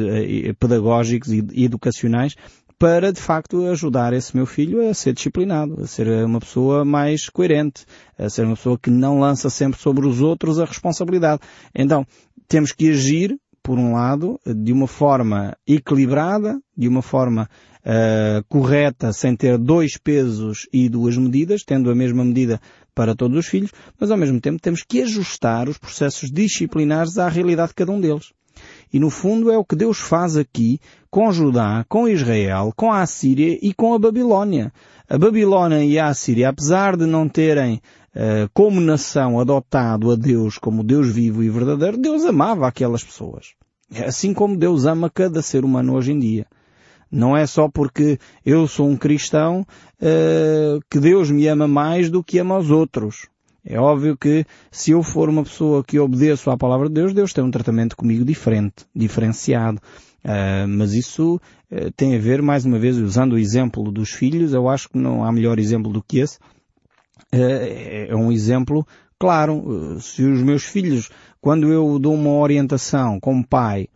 pedagógicos 0.59 1.31
e 1.31 1.63
educacionais 1.63 2.35
para 2.79 3.11
de 3.11 3.19
facto 3.19 3.65
ajudar 3.67 4.13
esse 4.13 4.33
meu 4.33 4.45
filho 4.45 4.89
a 4.89 4.93
ser 4.93 5.13
disciplinado, 5.13 5.81
a 5.81 5.85
ser 5.85 6.07
uma 6.23 6.39
pessoa 6.39 6.85
mais 6.85 7.27
coerente, 7.27 7.85
a 8.17 8.29
ser 8.29 8.45
uma 8.45 8.55
pessoa 8.55 8.79
que 8.79 8.89
não 8.89 9.19
lança 9.19 9.49
sempre 9.49 9.77
sobre 9.77 10.07
os 10.07 10.21
outros 10.21 10.59
a 10.59 10.65
responsabilidade. 10.65 11.41
Então, 11.75 12.07
temos 12.47 12.71
que 12.71 12.89
agir, 12.89 13.37
por 13.69 13.77
um 13.77 13.93
lado, 13.93 14.39
de 14.43 14.73
uma 14.73 14.87
forma 14.87 15.55
equilibrada, 15.67 16.59
de 16.75 16.87
uma 16.87 17.03
forma 17.03 17.47
uh, 17.85 18.43
correta, 18.49 19.13
sem 19.13 19.35
ter 19.35 19.59
dois 19.59 19.95
pesos 19.95 20.67
e 20.73 20.89
duas 20.89 21.15
medidas, 21.15 21.63
tendo 21.63 21.91
a 21.91 21.93
mesma 21.93 22.25
medida 22.25 22.59
para 22.95 23.13
todos 23.13 23.37
os 23.37 23.45
filhos, 23.45 23.71
mas 23.99 24.09
ao 24.09 24.17
mesmo 24.17 24.41
tempo 24.41 24.59
temos 24.59 24.81
que 24.81 25.03
ajustar 25.03 25.69
os 25.69 25.77
processos 25.77 26.31
disciplinares 26.31 27.19
à 27.19 27.29
realidade 27.29 27.67
de 27.67 27.75
cada 27.75 27.91
um 27.91 28.01
deles. 28.01 28.31
E 28.91 28.99
no 28.99 29.11
fundo 29.11 29.51
é 29.51 29.57
o 29.59 29.63
que 29.63 29.75
Deus 29.75 29.99
faz 29.99 30.35
aqui 30.35 30.79
com 31.11 31.31
Judá, 31.31 31.85
com 31.87 32.07
Israel, 32.07 32.73
com 32.75 32.91
a 32.91 33.03
Assíria 33.03 33.55
e 33.61 33.71
com 33.71 33.93
a 33.93 33.99
Babilónia. 33.99 34.73
A 35.07 35.15
Babilónia 35.15 35.85
e 35.85 35.99
a 35.99 36.07
Assíria, 36.07 36.49
apesar 36.49 36.97
de 36.97 37.05
não 37.05 37.29
terem 37.29 37.79
como 38.53 38.81
nação 38.81 39.39
adotado 39.39 40.11
a 40.11 40.15
Deus 40.15 40.57
como 40.57 40.83
Deus 40.83 41.07
vivo 41.13 41.43
e 41.43 41.49
verdadeiro, 41.49 41.97
Deus 41.97 42.25
amava 42.25 42.67
aquelas 42.67 43.03
pessoas. 43.03 43.53
Assim 44.05 44.33
como 44.33 44.57
Deus 44.57 44.85
ama 44.85 45.09
cada 45.09 45.41
ser 45.41 45.65
humano 45.65 45.95
hoje 45.95 46.11
em 46.11 46.19
dia. 46.19 46.45
Não 47.11 47.35
é 47.35 47.47
só 47.47 47.67
porque 47.67 48.19
eu 48.45 48.67
sou 48.67 48.87
um 48.87 48.95
cristão 48.95 49.65
uh, 49.99 50.79
que 50.89 50.99
Deus 50.99 51.31
me 51.31 51.47
ama 51.47 51.67
mais 51.67 52.09
do 52.09 52.23
que 52.23 52.37
ama 52.37 52.59
os 52.59 52.69
outros. 52.69 53.27
É 53.65 53.79
óbvio 53.79 54.15
que 54.15 54.45
se 54.71 54.91
eu 54.91 55.01
for 55.01 55.27
uma 55.27 55.43
pessoa 55.43 55.83
que 55.83 55.99
obedeço 55.99 56.49
à 56.51 56.57
palavra 56.57 56.87
de 56.87 56.93
Deus, 56.93 57.13
Deus 57.13 57.33
tem 57.33 57.43
um 57.43 57.51
tratamento 57.51 57.97
comigo 57.97 58.23
diferente, 58.23 58.85
diferenciado. 58.95 59.81
Uh, 60.23 60.67
mas 60.67 60.93
isso 60.93 61.41
uh, 61.71 61.91
tem 61.95 62.15
a 62.15 62.19
ver, 62.19 62.41
mais 62.41 62.63
uma 62.63 62.77
vez, 62.77 62.97
usando 62.97 63.33
o 63.33 63.39
exemplo 63.39 63.91
dos 63.91 64.11
filhos, 64.11 64.53
eu 64.53 64.69
acho 64.69 64.89
que 64.89 64.97
não 64.97 65.23
há 65.23 65.31
melhor 65.31 65.57
exemplo 65.57 65.91
do 65.91 66.03
que 66.03 66.19
esse. 66.19 66.37
Uh, 67.33 68.09
é 68.09 68.15
um 68.15 68.31
exemplo 68.31 68.85
claro. 69.19 69.99
se 69.99 70.23
os 70.23 70.41
meus 70.41 70.63
filhos, 70.63 71.09
quando 71.39 71.71
eu 71.71 71.99
dou 71.99 72.13
uma 72.13 72.31
orientação 72.31 73.19
como 73.19 73.45
pai, 73.45 73.87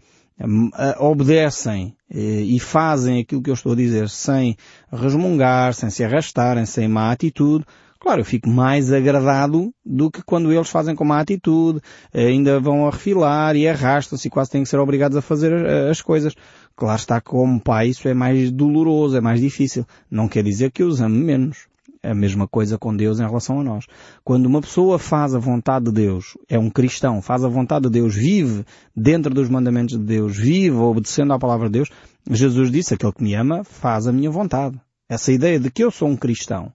obedecem 1.00 1.96
e 2.10 2.60
fazem 2.60 3.22
aquilo 3.22 3.42
que 3.42 3.50
eu 3.50 3.54
estou 3.54 3.72
a 3.72 3.76
dizer 3.76 4.10
sem 4.10 4.58
resmungar, 4.92 5.74
sem 5.74 5.90
se 5.90 6.04
arrastarem, 6.04 6.66
sem 6.66 6.88
má 6.88 7.12
atitude, 7.12 7.66
Claro, 8.04 8.20
eu 8.20 8.26
fico 8.26 8.50
mais 8.50 8.92
agradado 8.92 9.74
do 9.86 10.12
que 10.12 10.22
quando 10.22 10.52
eles 10.52 10.68
fazem 10.68 10.94
com 10.94 11.06
má 11.06 11.22
atitude, 11.22 11.80
ainda 12.14 12.60
vão 12.60 12.86
a 12.86 12.92
refilar 12.92 13.56
e 13.56 13.66
arrastam-se 13.66 14.28
e 14.28 14.30
quase 14.30 14.52
têm 14.52 14.62
que 14.62 14.68
ser 14.68 14.78
obrigados 14.78 15.16
a 15.18 15.22
fazer 15.22 15.54
eh, 15.54 15.90
as 15.90 16.02
coisas. 16.02 16.36
Claro 16.76 17.00
está, 17.00 17.22
como 17.22 17.62
pai 17.62 17.88
isso 17.88 18.06
é 18.10 18.14
mais 18.14 18.52
doloroso, 18.52 19.16
é 19.16 19.22
mais 19.22 19.40
difícil. 19.40 19.88
Não 20.12 20.28
quer 20.28 20.44
dizer 20.44 20.72
que 20.72 20.84
eu 20.84 20.88
os 20.88 21.00
ame 21.00 21.18
menos. 21.18 21.60
A 22.04 22.14
mesma 22.14 22.48
coisa 22.48 22.78
com 22.78 22.94
Deus 22.94 23.20
em 23.20 23.24
relação 23.24 23.62
a 23.62 23.64
nós. 23.64 23.86
Quando 24.26 24.46
uma 24.46 24.60
pessoa 24.60 25.00
faz 25.00 25.34
a 25.34 25.40
vontade 25.40 25.86
de 25.86 25.92
Deus, 25.94 26.38
é 26.50 26.60
um 26.60 26.70
cristão, 26.70 27.22
faz 27.22 27.46
a 27.46 27.48
vontade 27.48 27.86
de 27.86 27.92
Deus, 27.92 28.14
vive 28.14 28.66
dentro 28.94 29.34
dos 29.34 29.48
mandamentos 29.48 29.98
de 29.98 30.04
Deus, 30.04 30.36
vive 30.36 30.76
obedecendo 30.76 31.32
à 31.32 31.40
palavra 31.40 31.68
de 31.68 31.74
Deus, 31.74 31.90
Jesus 32.30 32.70
disse, 32.70 32.94
aquele 32.94 33.14
que 33.14 33.24
me 33.24 33.34
ama 33.34 33.64
faz 33.64 34.06
a 34.06 34.12
minha 34.12 34.30
vontade. 34.30 34.78
Essa 35.08 35.32
ideia 35.32 35.58
de 35.58 35.72
que 35.72 35.84
eu 35.84 35.92
sou 35.92 36.10
um 36.10 36.18
cristão, 36.18 36.74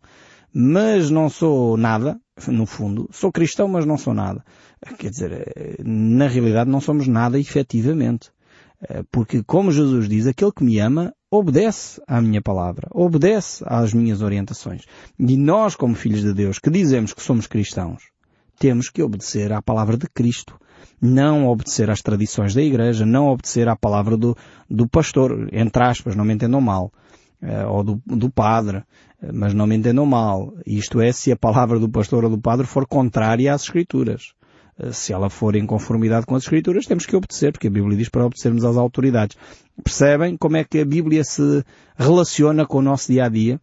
mas 0.52 1.10
não 1.10 1.28
sou 1.28 1.76
nada, 1.76 2.18
no 2.46 2.64
fundo, 2.64 3.08
sou 3.12 3.30
cristão, 3.30 3.68
mas 3.68 3.84
não 3.84 3.98
sou 3.98 4.14
nada. 4.14 4.42
Quer 4.98 5.10
dizer, 5.10 5.76
na 5.84 6.26
realidade 6.26 6.70
não 6.70 6.80
somos 6.80 7.06
nada 7.06 7.38
efetivamente. 7.38 8.30
Porque, 9.10 9.42
como 9.42 9.72
Jesus 9.72 10.08
diz, 10.08 10.26
aquele 10.26 10.52
que 10.52 10.64
me 10.64 10.78
ama 10.78 11.12
obedece 11.30 12.00
à 12.06 12.20
minha 12.20 12.40
palavra, 12.40 12.88
obedece 12.90 13.62
às 13.66 13.92
minhas 13.92 14.22
orientações. 14.22 14.84
E 15.18 15.36
nós, 15.36 15.76
como 15.76 15.94
filhos 15.94 16.22
de 16.22 16.32
Deus, 16.32 16.58
que 16.58 16.70
dizemos 16.70 17.12
que 17.12 17.22
somos 17.22 17.46
cristãos, 17.46 18.02
temos 18.58 18.88
que 18.88 19.02
obedecer 19.02 19.52
à 19.52 19.62
palavra 19.62 19.96
de 19.96 20.08
Cristo. 20.08 20.58
Não 21.00 21.46
obedecer 21.46 21.90
às 21.90 22.00
tradições 22.00 22.54
da 22.54 22.62
igreja, 22.62 23.06
não 23.06 23.28
obedecer 23.28 23.68
à 23.68 23.76
palavra 23.76 24.16
do, 24.16 24.36
do 24.68 24.88
pastor, 24.88 25.48
entre 25.52 25.82
aspas, 25.82 26.16
não 26.16 26.24
me 26.24 26.34
entendam 26.34 26.60
mal, 26.60 26.92
ou 27.68 27.84
do, 27.84 28.02
do 28.04 28.30
padre, 28.30 28.82
mas 29.32 29.54
não 29.54 29.66
me 29.66 29.76
entendam 29.76 30.06
mal. 30.06 30.52
Isto 30.66 31.00
é, 31.00 31.12
se 31.12 31.30
a 31.30 31.36
palavra 31.36 31.78
do 31.78 31.88
pastor 31.88 32.24
ou 32.24 32.30
do 32.30 32.38
padre 32.38 32.66
for 32.66 32.86
contrária 32.86 33.52
às 33.52 33.62
Escrituras. 33.62 34.32
Se 34.92 35.12
ela 35.12 35.28
for 35.28 35.56
em 35.56 35.66
conformidade 35.66 36.24
com 36.24 36.36
as 36.36 36.44
Escrituras, 36.44 36.86
temos 36.86 37.04
que 37.04 37.16
obedecer, 37.16 37.52
porque 37.52 37.66
a 37.66 37.70
Bíblia 37.70 37.96
diz 37.96 38.08
para 38.08 38.24
obedecermos 38.24 38.64
às 38.64 38.76
autoridades. 38.76 39.36
Percebem 39.82 40.36
como 40.36 40.56
é 40.56 40.64
que 40.64 40.78
a 40.78 40.84
Bíblia 40.84 41.24
se 41.24 41.64
relaciona 41.96 42.64
com 42.64 42.78
o 42.78 42.82
nosso 42.82 43.10
dia 43.10 43.24
a 43.24 43.28
dia? 43.28 43.60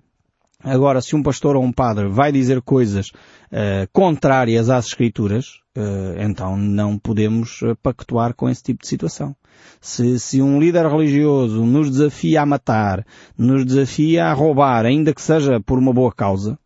Agora, 0.61 1.01
se 1.01 1.15
um 1.15 1.21
pastor 1.21 1.55
ou 1.55 1.63
um 1.63 1.71
padre 1.71 2.09
vai 2.09 2.31
dizer 2.31 2.61
coisas 2.61 3.09
uh, 3.09 3.87
contrárias 3.93 4.69
às 4.69 4.87
Escrituras, 4.87 5.61
uh, 5.77 6.19
então 6.19 6.57
não 6.57 6.97
podemos 6.97 7.61
pactuar 7.83 8.33
com 8.33 8.49
esse 8.49 8.63
tipo 8.63 8.81
de 8.81 8.87
situação. 8.87 9.35
Se, 9.79 10.19
se 10.19 10.41
um 10.41 10.59
líder 10.59 10.87
religioso 10.87 11.63
nos 11.63 11.89
desafia 11.89 12.41
a 12.41 12.45
matar, 12.45 13.05
nos 13.37 13.63
desafia 13.63 14.25
a 14.25 14.33
roubar, 14.33 14.85
ainda 14.85 15.13
que 15.13 15.21
seja 15.21 15.59
por 15.61 15.77
uma 15.77 15.93
boa 15.93 16.11
causa, 16.11 16.57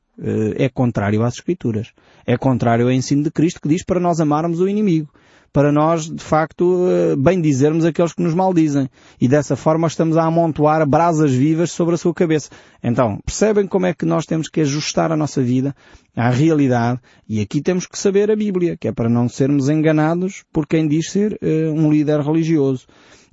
é 0.57 0.69
contrário 0.69 1.23
às 1.23 1.35
Escrituras. 1.35 1.91
É 2.25 2.37
contrário 2.37 2.85
ao 2.85 2.91
ensino 2.91 3.23
de 3.23 3.31
Cristo 3.31 3.61
que 3.61 3.69
diz 3.69 3.83
para 3.83 3.99
nós 3.99 4.19
amarmos 4.19 4.59
o 4.59 4.67
inimigo 4.67 5.09
para 5.51 5.71
nós, 5.71 6.05
de 6.05 6.23
facto, 6.23 6.87
eh, 6.87 7.15
bem 7.15 7.41
dizermos 7.41 7.85
aqueles 7.85 8.13
que 8.13 8.21
nos 8.21 8.33
maldizem. 8.33 8.89
E 9.19 9.27
dessa 9.27 9.55
forma 9.55 9.87
estamos 9.87 10.17
a 10.17 10.23
amontoar 10.23 10.87
brasas 10.87 11.33
vivas 11.33 11.71
sobre 11.71 11.95
a 11.95 11.97
sua 11.97 12.13
cabeça. 12.13 12.49
Então, 12.83 13.19
percebem 13.25 13.67
como 13.67 13.85
é 13.85 13.93
que 13.93 14.05
nós 14.05 14.25
temos 14.25 14.47
que 14.47 14.61
ajustar 14.61 15.11
a 15.11 15.17
nossa 15.17 15.41
vida 15.41 15.75
à 16.15 16.29
realidade 16.29 16.99
e 17.27 17.41
aqui 17.41 17.61
temos 17.61 17.87
que 17.87 17.97
saber 17.97 18.29
a 18.29 18.35
Bíblia, 18.35 18.77
que 18.77 18.87
é 18.87 18.91
para 18.91 19.09
não 19.09 19.27
sermos 19.27 19.69
enganados 19.69 20.43
por 20.51 20.67
quem 20.67 20.87
diz 20.87 21.11
ser 21.11 21.33
uh, 21.41 21.71
um 21.71 21.91
líder 21.91 22.19
religioso. 22.19 22.85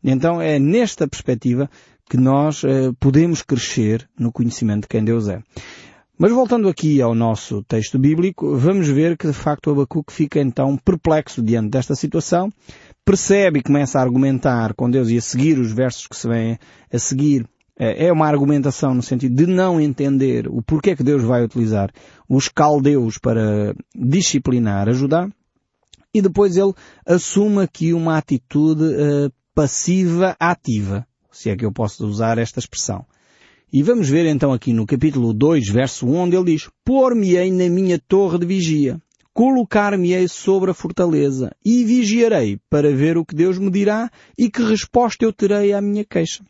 Então 0.03 0.41
é 0.41 0.59
nesta 0.59 1.07
perspectiva 1.09 1.69
que 2.09 2.17
nós 2.17 2.63
uh, 2.63 2.95
podemos 3.01 3.43
crescer 3.43 4.09
no 4.19 4.33
conhecimento 4.33 4.83
de 4.83 4.89
quem 4.89 5.05
Deus 5.05 5.29
é. 5.29 5.43
Mas 6.19 6.33
voltando 6.33 6.67
aqui 6.67 7.03
ao 7.03 7.15
nosso 7.15 7.63
texto 7.65 7.99
bíblico, 7.99 8.57
vamos 8.57 8.89
ver 8.89 9.19
que 9.19 9.27
de 9.27 9.35
facto 9.35 9.71
Abacuque 9.71 10.11
fica 10.11 10.41
então 10.41 10.75
perplexo 10.79 11.43
diante 11.43 11.69
desta 11.69 11.95
situação, 11.95 12.51
percebe 13.05 13.59
e 13.59 13.63
começa 13.63 13.99
a 13.99 14.03
argumentar 14.03 14.73
com 14.73 14.91
Deus 14.91 15.11
e 15.11 15.19
a 15.19 15.21
seguir 15.21 15.59
os 15.59 15.73
versos 15.73 16.07
que 16.07 16.17
se 16.17 16.27
vêm 16.27 16.59
a 16.91 16.99
seguir. 16.99 17.47
É 17.79 18.11
uma 18.11 18.27
argumentação 18.27 18.95
no 18.95 19.03
sentido 19.03 19.35
de 19.37 19.47
não 19.47 19.79
entender 19.79 20.49
o 20.49 20.63
porquê 20.63 20.97
que 20.97 21.03
Deus 21.03 21.23
vai 21.23 21.45
utilizar 21.45 21.93
os 22.27 22.49
caldeus 22.49 23.19
para 23.19 23.75
disciplinar, 23.95 24.89
ajudar. 24.89 25.29
E 26.15 26.23
depois 26.23 26.57
ele 26.57 26.73
assume 27.07 27.63
aqui 27.63 27.93
uma 27.93 28.17
atitude 28.17 28.85
uh, 28.85 29.31
passiva-ativa, 29.55 31.07
se 31.31 31.51
é 31.51 31.57
que 31.57 31.67
eu 31.67 31.73
posso 31.73 32.07
usar 32.07 32.39
esta 32.39 32.59
expressão. 32.59 33.05
E 33.73 33.83
vamos 33.83 34.09
ver 34.09 34.27
então 34.27 34.53
aqui 34.53 34.73
no 34.73 34.87
capítulo 34.87 35.33
2, 35.33 35.69
verso 35.69 36.07
1, 36.07 36.15
onde 36.17 36.37
ele 36.37 36.53
diz, 36.53 36.69
Pôr-me-ei 36.85 37.51
na 37.51 37.69
minha 37.69 37.99
torre 37.99 38.39
de 38.39 38.47
vigia, 38.47 38.97
colocar-me-ei 39.35 40.29
sobre 40.29 40.71
a 40.71 40.75
fortaleza, 40.75 41.51
e 41.65 41.83
vigiarei 41.83 42.61
para 42.71 42.95
ver 42.95 43.19
o 43.19 43.25
que 43.25 43.35
Deus 43.35 43.59
me 43.59 43.69
dirá 43.69 44.09
e 44.39 44.49
que 44.49 44.63
resposta 44.63 45.25
eu 45.25 45.33
terei 45.33 45.73
à 45.73 45.81
minha 45.81 46.05
queixa. 46.05 46.45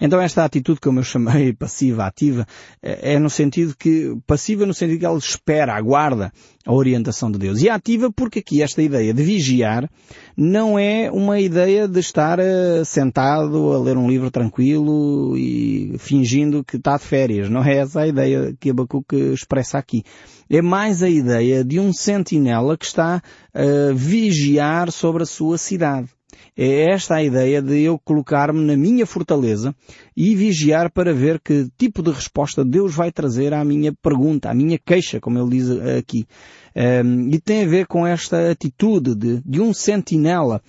Então 0.00 0.20
esta 0.20 0.44
atitude, 0.44 0.80
como 0.80 1.00
eu 1.00 1.04
chamei 1.04 1.52
passiva-ativa, 1.54 2.46
é, 2.82 3.14
é 3.14 3.18
no 3.18 3.30
sentido 3.30 3.74
que, 3.76 4.16
passiva 4.26 4.66
no 4.66 4.74
sentido 4.74 4.98
que 4.98 5.06
ela 5.06 5.18
espera, 5.18 5.74
aguarda 5.74 6.32
a 6.66 6.72
orientação 6.72 7.30
de 7.30 7.38
Deus. 7.38 7.62
E 7.62 7.68
ativa 7.68 8.10
porque 8.10 8.40
aqui 8.40 8.62
esta 8.62 8.82
ideia 8.82 9.14
de 9.14 9.22
vigiar 9.22 9.88
não 10.36 10.78
é 10.78 11.10
uma 11.10 11.40
ideia 11.40 11.86
de 11.86 12.00
estar 12.00 12.38
uh, 12.40 12.84
sentado 12.84 13.72
a 13.72 13.78
ler 13.78 13.96
um 13.96 14.08
livro 14.08 14.30
tranquilo 14.30 15.36
e 15.36 15.94
fingindo 15.98 16.64
que 16.64 16.76
está 16.76 16.96
de 16.96 17.04
férias. 17.04 17.48
Não 17.48 17.62
é 17.62 17.76
essa 17.76 18.00
a 18.00 18.08
ideia 18.08 18.54
que 18.58 18.70
Abacuque 18.70 19.16
expressa 19.32 19.78
aqui. 19.78 20.02
É 20.50 20.60
mais 20.60 21.02
a 21.02 21.08
ideia 21.08 21.64
de 21.64 21.78
um 21.78 21.92
sentinela 21.92 22.76
que 22.76 22.84
está 22.84 23.22
a 23.54 23.92
vigiar 23.94 24.90
sobre 24.90 25.22
a 25.22 25.26
sua 25.26 25.58
cidade. 25.58 26.15
É 26.56 26.90
esta 26.90 27.16
a 27.16 27.22
ideia 27.22 27.60
de 27.60 27.82
eu 27.82 27.98
colocar-me 27.98 28.60
na 28.60 28.76
minha 28.76 29.04
fortaleza 29.04 29.74
e 30.16 30.34
vigiar 30.34 30.90
para 30.90 31.12
ver 31.12 31.38
que 31.38 31.68
tipo 31.76 32.02
de 32.02 32.10
resposta 32.10 32.64
Deus 32.64 32.94
vai 32.94 33.12
trazer 33.12 33.52
à 33.52 33.62
minha 33.62 33.92
pergunta, 33.92 34.48
à 34.48 34.54
minha 34.54 34.78
queixa, 34.78 35.20
como 35.20 35.38
ele 35.38 35.50
diz 35.50 35.70
aqui. 35.98 36.26
Um, 36.74 37.28
e 37.28 37.38
tem 37.38 37.64
a 37.64 37.68
ver 37.68 37.86
com 37.86 38.06
esta 38.06 38.50
atitude 38.50 39.14
de, 39.14 39.42
de 39.44 39.60
um 39.60 39.74
sentinela 39.74 40.62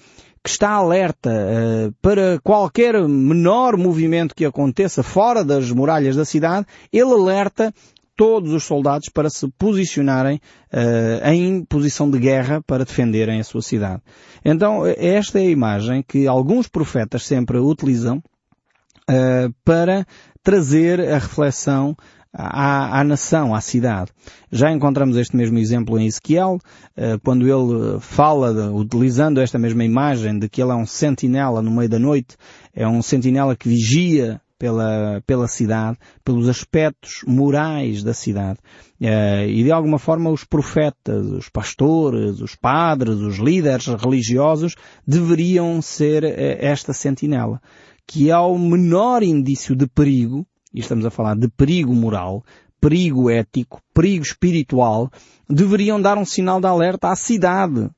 que 0.44 0.50
está 0.50 0.72
alerta 0.72 1.30
uh, 1.30 1.94
para 2.02 2.40
qualquer 2.42 2.96
menor 3.08 3.78
movimento 3.78 4.36
que 4.36 4.46
aconteça 4.46 5.04
fora 5.04 5.44
das 5.44 5.72
muralhas 5.72 6.16
da 6.16 6.24
cidade, 6.24 6.66
ele 6.92 7.12
alerta 7.14 7.74
todos 8.18 8.52
os 8.52 8.64
soldados 8.64 9.08
para 9.10 9.30
se 9.30 9.48
posicionarem 9.58 10.42
uh, 10.74 11.30
em 11.30 11.64
posição 11.64 12.10
de 12.10 12.18
guerra 12.18 12.62
para 12.64 12.84
defenderem 12.84 13.40
a 13.40 13.44
sua 13.44 13.62
cidade. 13.62 14.02
Então, 14.44 14.84
esta 14.86 15.40
é 15.40 15.44
a 15.44 15.52
imagem 15.52 16.04
que 16.06 16.28
alguns 16.28 16.68
profetas 16.68 17.24
sempre 17.24 17.60
utilizam 17.60 18.18
uh, 18.18 19.54
para 19.64 20.06
trazer 20.44 21.00
a 21.00 21.20
reflexão 21.20 21.96
à, 22.34 23.00
à, 23.00 23.04
nação, 23.04 23.54
à 23.54 23.62
cidade. 23.62 24.12
Já 24.52 24.72
encontramos 24.72 25.18
este 25.18 25.36
mesmo 25.36 25.58
exemplo 25.58 26.00
em 26.00 26.06
Ezequiel, 26.06 26.60
eh, 26.96 27.18
quando 27.24 27.48
ele 27.48 28.00
fala, 28.00 28.54
de, 28.54 28.74
utilizando 28.74 29.42
esta 29.42 29.58
mesma 29.58 29.84
imagem 29.84 30.38
de 30.38 30.48
que 30.48 30.62
ele 30.62 30.72
é 30.72 30.76
um 30.76 30.86
sentinela 30.86 31.62
no 31.62 31.72
meio 31.72 31.90
da 31.90 31.98
noite, 31.98 32.38
é 32.76 32.88
um 32.88 33.02
sentinela 33.02 33.56
que 33.56 33.68
vigia 33.68 34.40
pela, 34.58 35.22
pela 35.26 35.48
cidade, 35.48 35.98
pelos 36.24 36.48
aspectos 36.50 37.22
morais 37.26 38.04
da 38.04 38.14
cidade. 38.14 38.60
Eh, 39.00 39.48
e 39.50 39.64
de 39.64 39.72
alguma 39.72 40.00
forma 40.00 40.30
os 40.30 40.44
profetas, 40.44 41.26
os 41.28 41.50
pastores, 41.50 42.42
os 42.42 42.56
padres, 42.56 43.16
os 43.18 43.38
líderes 43.38 43.88
religiosos 43.88 44.76
deveriam 45.06 45.82
ser 45.82 46.24
eh, 46.24 46.58
esta 46.60 46.94
sentinela, 46.94 47.62
que 48.06 48.32
ao 48.32 48.58
menor 48.58 49.24
indício 49.24 49.76
de 49.76 49.88
perigo, 49.88 50.46
e 50.74 50.80
estamos 50.80 51.06
a 51.06 51.12
falar 51.12 51.36
de 51.36 51.48
perigo 51.48 51.94
moral, 51.94 52.44
perigo 52.82 53.30
ético, 53.30 53.82
perigo 53.94 54.24
espiritual, 54.24 55.12
deveriam 55.50 56.02
dar 56.02 56.18
um 56.18 56.26
sinal 56.26 56.60
de 56.60 56.68
alerta 56.68 57.10
à 57.10 57.16
cidade. 57.16 57.90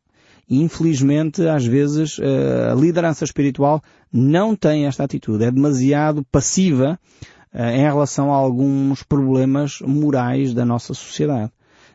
Infelizmente, 0.49 1.47
às 1.47 1.65
vezes, 1.65 2.17
eh, 2.19 2.69
a 2.71 2.73
liderança 2.73 3.23
espiritual 3.23 3.81
não 4.11 4.55
tem 4.55 4.87
esta 4.87 5.03
atitude. 5.03 5.43
É 5.43 5.51
demasiado 5.51 6.25
passiva 6.31 6.99
eh, 7.53 7.77
em 7.77 7.81
relação 7.81 8.33
a 8.33 8.37
alguns 8.37 9.03
problemas 9.03 9.79
morais 9.81 10.53
da 10.53 10.65
nossa 10.65 10.93
sociedade. 10.95 11.51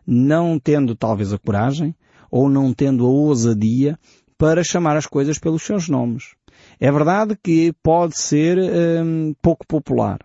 Não 0.07 0.59
tendo 0.59 0.95
talvez 0.95 1.33
a 1.33 1.39
coragem 1.39 1.95
ou 2.31 2.49
não 2.49 2.73
tendo 2.73 3.05
a 3.05 3.09
ousadia 3.09 3.99
para 4.39 4.63
chamar 4.63 4.97
as 4.97 5.07
coisas 5.07 5.39
pelos 5.39 5.63
seus 5.63 5.89
nomes. 5.89 6.35
É 6.79 6.93
verdade 6.93 7.37
que 7.43 7.73
pode 7.83 8.17
ser 8.17 8.57
eh, 8.59 9.03
pouco 9.43 9.67
popular 9.67 10.19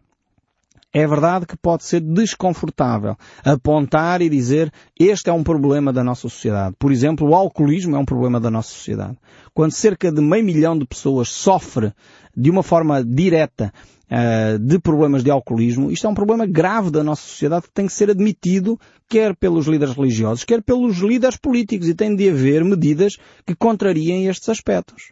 é 0.93 1.05
verdade 1.05 1.46
que 1.46 1.55
pode 1.55 1.84
ser 1.84 2.01
desconfortável 2.01 3.15
apontar 3.43 4.22
e 4.22 4.29
dizer 4.29 4.72
este 5.00 5.29
é 5.29 5.34
um 5.34 5.43
problema 5.43 5.93
da 5.93 6.03
nossa 6.03 6.22
sociedade. 6.22 6.75
Por 6.79 6.91
exemplo, 6.91 7.29
o 7.29 7.36
alcoolismo 7.36 7.96
é 7.96 8.00
um 8.00 8.05
problema 8.05 8.39
da 8.39 8.50
nossa 8.50 8.69
sociedade. 8.69 9.17
Quando 9.53 9.72
cerca 9.72 10.12
de 10.12 10.22
meio 10.22 10.43
milhão 10.43 10.77
de 10.77 10.86
pessoas 10.86 11.29
sofre 11.29 11.93
de 12.36 12.50
uma 12.50 12.63
forma 12.63 13.03
direta 13.03 13.72
uh, 14.10 14.58
de 14.58 14.79
problemas 14.79 15.24
de 15.24 15.29
alcoolismo, 15.29 15.91
isto 15.91 16.08
é 16.08 16.10
um 16.10 16.15
problema 16.15 16.48
grave 16.48 16.89
da 16.89 17.03
nossa 17.03 17.22
sociedade 17.22 17.67
que 17.67 17.74
tem 17.74 17.86
que 17.86 17.93
ser 17.93 18.10
admitido 18.10 18.79
quer 19.08 19.36
pelos 19.36 19.67
líderes 19.67 19.96
religiosos, 19.96 20.43
quer 20.43 20.63
pelos 20.63 20.98
líderes 20.98 21.38
políticos 21.38 21.88
e 21.88 21.93
tem 21.93 22.15
de 22.15 22.29
haver 22.29 22.63
medidas 22.63 23.17
que 23.46 23.55
contrariem 23.55 24.27
estes 24.27 24.50
aspectos. 24.50 25.12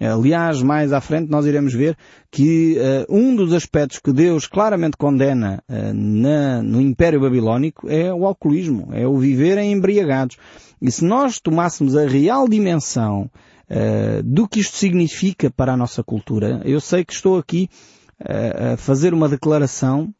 Aliás, 0.00 0.62
mais 0.62 0.92
à 0.92 1.00
frente 1.00 1.28
nós 1.28 1.44
iremos 1.44 1.74
ver 1.74 1.96
que 2.30 2.76
uh, 2.78 3.14
um 3.14 3.34
dos 3.34 3.52
aspectos 3.52 3.98
que 3.98 4.12
Deus 4.12 4.46
claramente 4.46 4.96
condena 4.96 5.62
uh, 5.68 5.92
na, 5.92 6.62
no 6.62 6.80
Império 6.80 7.20
Babilónico 7.20 7.88
é 7.88 8.12
o 8.14 8.24
alcoolismo, 8.24 8.90
é 8.92 9.06
o 9.06 9.16
viver 9.16 9.58
em 9.58 9.72
embriagados. 9.72 10.36
E 10.80 10.90
se 10.90 11.04
nós 11.04 11.40
tomássemos 11.40 11.96
a 11.96 12.06
real 12.06 12.48
dimensão 12.48 13.28
uh, 13.68 14.22
do 14.22 14.46
que 14.46 14.60
isto 14.60 14.76
significa 14.76 15.50
para 15.50 15.72
a 15.72 15.76
nossa 15.76 16.04
cultura, 16.04 16.62
eu 16.64 16.80
sei 16.80 17.04
que 17.04 17.12
estou 17.12 17.36
aqui 17.38 17.68
a 18.20 18.76
fazer 18.76 19.14
uma 19.14 19.28
declaração 19.28 20.12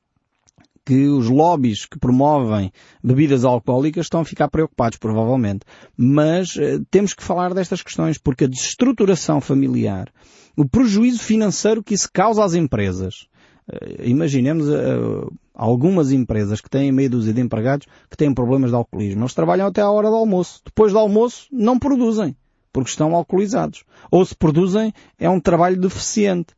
que 0.89 1.07
os 1.07 1.29
lobbies 1.29 1.85
que 1.85 1.99
promovem 1.99 2.73
bebidas 3.05 3.45
alcoólicas 3.45 4.07
estão 4.07 4.23
a 4.23 4.25
ficar 4.25 4.49
preocupados, 4.49 4.97
provavelmente. 4.97 5.67
Mas 5.95 6.57
eh, 6.57 6.81
temos 6.91 7.13
que 7.13 7.23
falar 7.23 7.53
destas 7.53 7.83
questões, 7.83 8.17
porque 8.17 8.45
a 8.45 8.49
destruturação 8.49 9.39
familiar, 9.39 10.11
o 10.57 10.67
prejuízo 10.67 11.23
financeiro 11.23 11.83
que 11.83 11.93
isso 11.93 12.09
causa 12.11 12.43
às 12.43 12.55
empresas, 12.55 13.27
eh, 13.71 14.09
imaginemos 14.09 14.67
uh, 14.67 15.31
algumas 15.55 16.11
empresas 16.11 16.59
que 16.59 16.71
têm 16.71 16.91
meia 16.91 17.11
dúzia 17.11 17.35
de 17.35 17.43
empregados 17.43 17.87
que 18.11 18.17
têm 18.17 18.33
problemas 18.33 18.71
de 18.71 18.77
alcoolismo. 18.77 19.21
Eles 19.21 19.35
trabalham 19.35 19.67
até 19.67 19.83
à 19.83 19.91
hora 19.91 20.09
do 20.09 20.17
almoço. 20.17 20.63
Depois 20.65 20.91
do 20.91 20.99
almoço, 20.99 21.49
não 21.53 21.79
produzem, 21.79 22.35
porque 22.73 22.89
estão 22.89 23.15
alcoolizados. 23.15 23.85
Ou 24.11 24.25
se 24.25 24.35
produzem, 24.35 24.95
é 25.19 25.29
um 25.29 25.39
trabalho 25.39 25.79
deficiente 25.79 26.55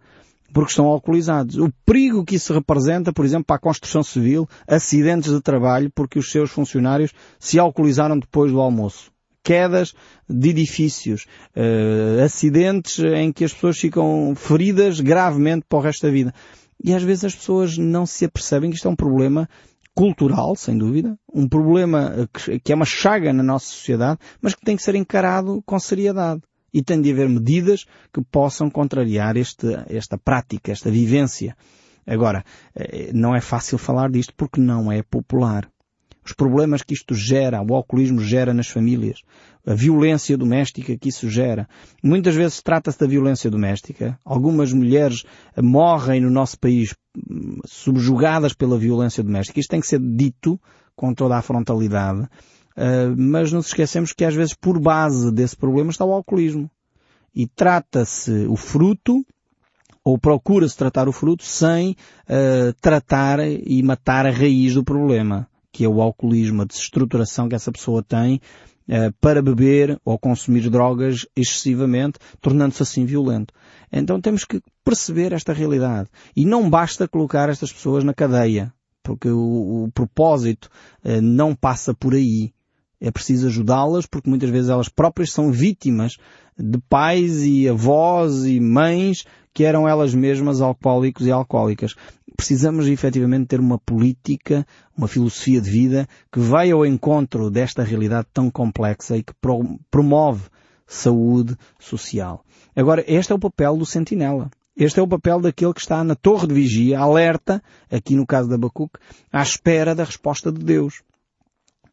porque 0.52 0.70
estão 0.70 0.86
alcoolizados. 0.86 1.56
O 1.56 1.70
perigo 1.84 2.24
que 2.24 2.36
isso 2.36 2.52
representa, 2.52 3.12
por 3.12 3.24
exemplo, 3.24 3.44
para 3.44 3.56
a 3.56 3.60
construção 3.60 4.02
civil, 4.02 4.48
acidentes 4.66 5.32
de 5.32 5.40
trabalho 5.40 5.90
porque 5.94 6.18
os 6.18 6.30
seus 6.30 6.50
funcionários 6.50 7.12
se 7.38 7.58
alcoolizaram 7.58 8.18
depois 8.18 8.52
do 8.52 8.60
almoço. 8.60 9.10
Quedas 9.42 9.94
de 10.28 10.50
edifícios, 10.50 11.26
uh, 11.56 12.22
acidentes 12.22 12.98
em 12.98 13.32
que 13.32 13.44
as 13.44 13.52
pessoas 13.52 13.78
ficam 13.78 14.34
feridas 14.36 15.00
gravemente 15.00 15.64
para 15.68 15.78
o 15.78 15.82
resto 15.82 16.06
da 16.06 16.12
vida. 16.12 16.34
E 16.82 16.94
às 16.94 17.02
vezes 17.02 17.24
as 17.24 17.34
pessoas 17.34 17.78
não 17.78 18.04
se 18.04 18.24
apercebem 18.24 18.70
que 18.70 18.76
isto 18.76 18.88
é 18.88 18.90
um 18.90 18.96
problema 18.96 19.48
cultural, 19.94 20.54
sem 20.56 20.78
dúvida, 20.78 21.18
um 21.32 21.48
problema 21.48 22.28
que 22.62 22.72
é 22.72 22.74
uma 22.74 22.84
chaga 22.84 23.32
na 23.32 23.42
nossa 23.42 23.66
sociedade, 23.66 24.18
mas 24.40 24.54
que 24.54 24.64
tem 24.64 24.76
que 24.76 24.82
ser 24.82 24.94
encarado 24.94 25.62
com 25.66 25.78
seriedade 25.78 26.40
e 26.72 26.82
tem 26.82 27.00
de 27.00 27.10
haver 27.10 27.28
medidas 27.28 27.84
que 28.12 28.22
possam 28.22 28.70
contrariar 28.70 29.36
este, 29.36 29.66
esta 29.88 30.16
prática, 30.16 30.72
esta 30.72 30.90
vivência. 30.90 31.56
Agora, 32.06 32.44
eh, 32.74 33.10
não 33.12 33.34
é 33.34 33.40
fácil 33.40 33.78
falar 33.78 34.10
disto 34.10 34.32
porque 34.36 34.60
não 34.60 34.90
é 34.90 35.02
popular. 35.02 35.68
Os 36.24 36.32
problemas 36.32 36.82
que 36.82 36.94
isto 36.94 37.14
gera, 37.14 37.62
o 37.62 37.74
alcoolismo 37.74 38.20
gera 38.20 38.52
nas 38.52 38.68
famílias, 38.68 39.20
a 39.66 39.74
violência 39.74 40.36
doméstica 40.36 40.96
que 40.96 41.08
isso 41.08 41.28
gera. 41.28 41.68
Muitas 42.02 42.34
vezes 42.34 42.62
trata-se 42.62 42.98
da 42.98 43.06
violência 43.06 43.50
doméstica. 43.50 44.18
Algumas 44.24 44.72
mulheres 44.72 45.24
morrem 45.56 46.20
no 46.20 46.30
nosso 46.30 46.58
país 46.58 46.94
hum, 47.16 47.58
subjugadas 47.64 48.52
pela 48.52 48.78
violência 48.78 49.22
doméstica. 49.22 49.60
Isto 49.60 49.70
tem 49.70 49.80
que 49.80 49.86
ser 49.86 50.00
dito 50.00 50.60
com 50.94 51.14
toda 51.14 51.36
a 51.36 51.42
frontalidade 51.42 52.28
Uh, 52.76 53.14
mas 53.16 53.52
não 53.52 53.60
se 53.60 53.68
esquecemos 53.68 54.12
que 54.12 54.24
às 54.24 54.34
vezes 54.34 54.54
por 54.54 54.78
base 54.78 55.30
desse 55.32 55.56
problema 55.56 55.90
está 55.90 56.04
o 56.04 56.12
alcoolismo. 56.12 56.70
E 57.34 57.46
trata-se 57.46 58.46
o 58.48 58.56
fruto, 58.56 59.24
ou 60.04 60.18
procura-se 60.18 60.76
tratar 60.76 61.08
o 61.08 61.12
fruto 61.12 61.44
sem 61.44 61.90
uh, 61.90 62.72
tratar 62.80 63.38
e 63.40 63.82
matar 63.82 64.26
a 64.26 64.30
raiz 64.30 64.74
do 64.74 64.84
problema, 64.84 65.48
que 65.72 65.84
é 65.84 65.88
o 65.88 66.00
alcoolismo, 66.00 66.62
a 66.62 66.64
desestruturação 66.64 67.48
que 67.48 67.54
essa 67.54 67.70
pessoa 67.70 68.02
tem 68.02 68.40
uh, 68.88 69.12
para 69.20 69.42
beber 69.42 70.00
ou 70.04 70.18
consumir 70.18 70.68
drogas 70.68 71.26
excessivamente, 71.36 72.18
tornando-se 72.40 72.82
assim 72.82 73.04
violento. 73.04 73.52
Então 73.92 74.20
temos 74.20 74.44
que 74.44 74.60
perceber 74.84 75.32
esta 75.32 75.52
realidade. 75.52 76.08
E 76.34 76.44
não 76.44 76.68
basta 76.68 77.08
colocar 77.08 77.48
estas 77.48 77.72
pessoas 77.72 78.02
na 78.02 78.14
cadeia, 78.14 78.72
porque 79.02 79.28
o, 79.28 79.84
o 79.84 79.90
propósito 79.92 80.70
uh, 81.04 81.20
não 81.20 81.54
passa 81.54 81.94
por 81.94 82.14
aí. 82.14 82.52
É 83.00 83.10
preciso 83.10 83.46
ajudá-las 83.46 84.06
porque 84.06 84.28
muitas 84.28 84.50
vezes 84.50 84.68
elas 84.68 84.88
próprias 84.88 85.32
são 85.32 85.50
vítimas 85.50 86.16
de 86.58 86.78
pais 86.88 87.42
e 87.42 87.68
avós 87.68 88.44
e 88.44 88.60
mães 88.60 89.24
que 89.54 89.64
eram 89.64 89.88
elas 89.88 90.14
mesmas 90.14 90.60
alcoólicos 90.60 91.26
e 91.26 91.30
alcoólicas. 91.30 91.94
Precisamos 92.36 92.86
efetivamente 92.86 93.46
ter 93.46 93.60
uma 93.60 93.78
política, 93.78 94.66
uma 94.96 95.08
filosofia 95.08 95.60
de 95.60 95.70
vida 95.70 96.08
que 96.30 96.38
vai 96.38 96.70
ao 96.70 96.84
encontro 96.84 97.50
desta 97.50 97.82
realidade 97.82 98.28
tão 98.32 98.50
complexa 98.50 99.16
e 99.16 99.22
que 99.22 99.32
promove 99.90 100.42
saúde 100.86 101.56
social. 101.78 102.44
Agora, 102.74 103.04
este 103.06 103.32
é 103.32 103.34
o 103.34 103.38
papel 103.38 103.76
do 103.76 103.86
sentinela. 103.86 104.50
Este 104.76 105.00
é 105.00 105.02
o 105.02 105.08
papel 105.08 105.40
daquele 105.40 105.74
que 105.74 105.80
está 105.80 106.02
na 106.02 106.14
torre 106.14 106.46
de 106.46 106.54
vigia, 106.54 106.98
alerta, 106.98 107.62
aqui 107.90 108.14
no 108.14 108.26
caso 108.26 108.48
da 108.48 108.54
Abacuque, 108.54 108.98
à 109.30 109.42
espera 109.42 109.94
da 109.94 110.04
resposta 110.04 110.50
de 110.50 110.64
Deus. 110.64 111.02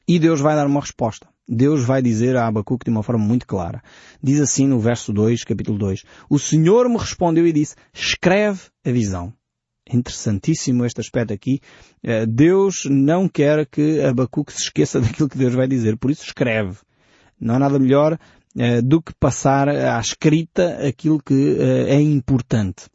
E 0.08 0.18
Deus 0.20 0.40
vai 0.40 0.56
dar 0.56 0.66
uma 0.66 0.80
resposta. 0.80 1.28
Deus 1.48 1.84
vai 1.84 2.02
dizer 2.02 2.36
a 2.36 2.48
Abacuque 2.48 2.86
de 2.86 2.92
uma 2.92 3.04
forma 3.04 3.24
muito 3.24 3.48
clara. 3.48 3.82
Diz 4.22 4.40
assim 4.40 4.68
no 4.68 4.80
verso 4.80 5.14
2, 5.14 5.44
capítulo 5.44 5.78
2. 5.78 6.04
O 6.30 6.38
Senhor 6.38 6.90
me 6.90 6.98
respondeu 6.98 7.48
e 7.48 7.54
disse, 7.54 7.76
escreve 7.94 8.62
a 8.86 8.92
visão. 8.92 9.34
Interessantíssimo 9.92 10.86
este 10.86 11.00
aspecto 11.00 11.34
aqui. 11.34 11.62
Eh, 12.04 12.26
Deus 12.26 12.86
não 12.90 13.30
quer 13.30 13.66
que 13.66 14.02
Abacuque 14.02 14.52
se 14.52 14.64
esqueça 14.64 15.00
daquilo 15.02 15.30
que 15.30 15.38
Deus 15.38 15.54
vai 15.54 15.68
dizer, 15.68 15.98
por 15.98 16.12
isso 16.12 16.24
escreve. 16.24 16.78
Não 17.40 17.56
há 17.56 17.60
nada 17.60 17.80
melhor 17.80 18.20
eh, 18.58 18.82
do 18.82 19.02
que 19.02 19.14
passar 19.18 19.70
à 19.70 20.00
escrita 20.00 20.86
aquilo 20.86 21.22
que 21.22 21.58
eh, 21.60 21.96
é 21.96 22.02
importante. 22.02 22.88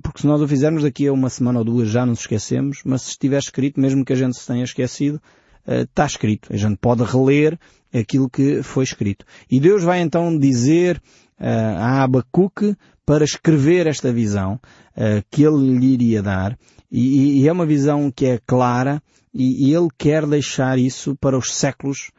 Porque 0.00 0.20
se 0.20 0.26
nós 0.28 0.40
o 0.40 0.46
fizermos 0.46 0.84
daqui 0.84 1.08
a 1.08 1.12
uma 1.12 1.28
semana 1.28 1.58
ou 1.58 1.64
duas 1.64 1.88
já 1.88 2.06
nos 2.06 2.20
esquecemos, 2.20 2.82
mas 2.84 3.02
se 3.02 3.10
estiver 3.10 3.38
escrito, 3.38 3.80
mesmo 3.80 4.04
que 4.04 4.12
a 4.12 4.16
gente 4.16 4.38
se 4.38 4.46
tenha 4.46 4.62
esquecido, 4.62 5.20
está 5.66 6.04
eh, 6.04 6.06
escrito. 6.06 6.52
A 6.52 6.56
gente 6.56 6.76
pode 6.76 7.02
reler 7.04 7.58
aquilo 7.92 8.28
que 8.28 8.62
foi 8.62 8.84
escrito. 8.84 9.24
E 9.50 9.60
Deus 9.60 9.82
vai 9.82 10.00
então 10.00 10.36
dizer 10.36 11.00
uh, 11.38 11.44
a 11.78 12.02
Abacuque 12.02 12.74
para 13.04 13.24
escrever 13.24 13.86
esta 13.86 14.12
visão 14.12 14.54
uh, 14.96 15.22
que 15.30 15.42
ele 15.42 15.78
lhe 15.78 15.92
iria 15.92 16.22
dar. 16.22 16.58
E, 16.90 17.46
é 17.48 17.52
uma 17.52 17.66
visão 17.66 18.10
que 18.10 18.26
é 18.26 18.38
clara, 18.46 19.02
e, 19.32 19.74
Ele 19.74 19.88
quer 19.96 20.26
deixar 20.26 20.78
isso 20.78 21.16
para 21.16 21.38
os 21.38 21.54
séculos 21.54 22.10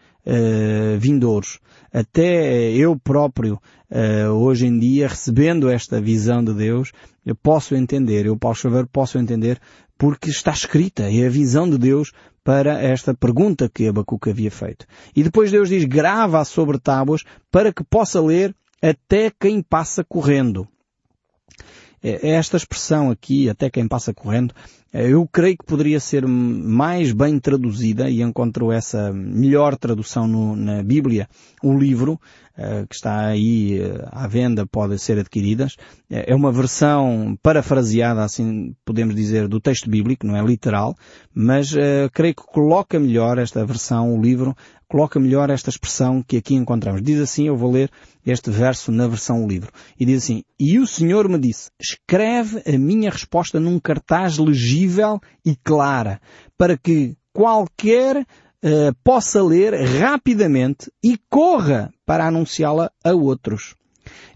vindouros. 0.99 1.59
Até 1.91 2.71
eu 2.71 2.97
próprio, 2.97 3.59
hoje 4.33 4.65
em 4.65 4.79
dia, 4.79 5.09
recebendo 5.09 5.69
esta 5.69 5.99
visão 5.99 6.41
de 6.41 6.53
Deus, 6.53 6.93
eu 7.25 7.35
posso 7.35 7.75
entender, 7.75 8.25
eu, 8.25 8.37
Paulo 8.37 8.55
Xavier, 8.55 8.87
posso 8.87 9.19
entender 9.19 9.59
porque 9.97 10.29
está 10.29 10.51
escrita, 10.51 11.03
é 11.03 11.27
a 11.27 11.29
visão 11.29 11.69
de 11.69 11.77
Deus 11.77 12.13
para 12.43 12.81
esta 12.81 13.13
pergunta 13.13 13.69
que 13.69 13.87
Abacuque 13.87 14.29
havia 14.29 14.51
feito. 14.51 14.85
E 15.15 15.23
depois 15.23 15.51
Deus 15.51 15.69
diz, 15.69 15.85
grava 15.85 16.43
sobre 16.43 16.77
tábuas 16.77 17.23
para 17.51 17.71
que 17.71 17.83
possa 17.83 18.21
ler 18.21 18.53
até 18.81 19.31
quem 19.31 19.61
passa 19.61 20.03
correndo. 20.03 20.67
É, 22.03 22.31
esta 22.31 22.57
expressão 22.57 23.09
aqui, 23.09 23.49
até 23.49 23.69
quem 23.69 23.87
passa 23.87 24.13
correndo, 24.13 24.53
é, 24.53 24.82
eu 24.93 25.27
creio 25.27 25.57
que 25.57 25.65
poderia 25.65 25.99
ser 25.99 26.27
mais 26.27 27.11
bem 27.11 27.39
traduzida 27.39 28.09
e 28.09 28.21
encontro 28.21 28.71
essa 28.71 29.11
melhor 29.11 29.75
tradução 29.75 30.27
no, 30.27 30.55
na 30.55 30.83
Bíblia, 30.83 31.27
o 31.63 31.75
livro, 31.75 32.19
eh, 32.55 32.85
que 32.87 32.93
está 32.93 33.29
aí 33.29 33.79
eh, 33.79 34.07
à 34.11 34.27
venda, 34.27 34.63
podem 34.63 34.95
ser 34.95 35.17
adquiridas. 35.17 35.75
Eh, 36.07 36.25
é 36.27 36.35
uma 36.35 36.51
versão 36.51 37.35
parafraseada, 37.41 38.23
assim 38.23 38.75
podemos 38.85 39.15
dizer, 39.15 39.47
do 39.47 39.59
texto 39.59 39.89
bíblico, 39.89 40.27
não 40.27 40.37
é 40.37 40.45
literal, 40.45 40.95
mas 41.33 41.73
creio 42.13 42.35
que 42.35 42.43
coloca 42.43 42.99
melhor 42.99 43.39
esta 43.39 43.65
versão, 43.65 44.15
o 44.15 44.21
livro, 44.21 44.55
coloca 44.87 45.19
melhor 45.19 45.49
esta 45.49 45.71
expressão 45.71 46.21
que 46.21 46.37
aqui 46.37 46.53
encontramos. 46.53 47.01
Diz 47.01 47.19
assim, 47.19 47.47
eu 47.47 47.57
vou 47.57 47.71
ler 47.71 47.89
este 48.23 48.51
verso 48.51 48.91
na 48.91 49.07
versão 49.07 49.47
livro. 49.47 49.71
E 49.99 50.05
diz 50.05 50.23
assim, 50.23 50.43
E 50.59 50.77
o 50.77 50.85
Senhor 50.85 51.27
me 51.27 51.39
disse, 51.39 51.71
escreve 51.81 52.61
a 52.71 52.77
minha 52.77 53.09
resposta 53.09 53.59
num 53.59 53.79
cartaz 53.79 54.37
legível 54.83 55.21
e 55.45 55.55
clara, 55.55 56.19
para 56.57 56.77
que 56.77 57.15
qualquer 57.31 58.17
uh, 58.17 58.95
possa 59.03 59.41
ler 59.41 59.73
rapidamente 59.99 60.91
e 61.03 61.17
corra 61.29 61.91
para 62.05 62.27
anunciá-la 62.27 62.91
a 63.03 63.13
outros. 63.13 63.75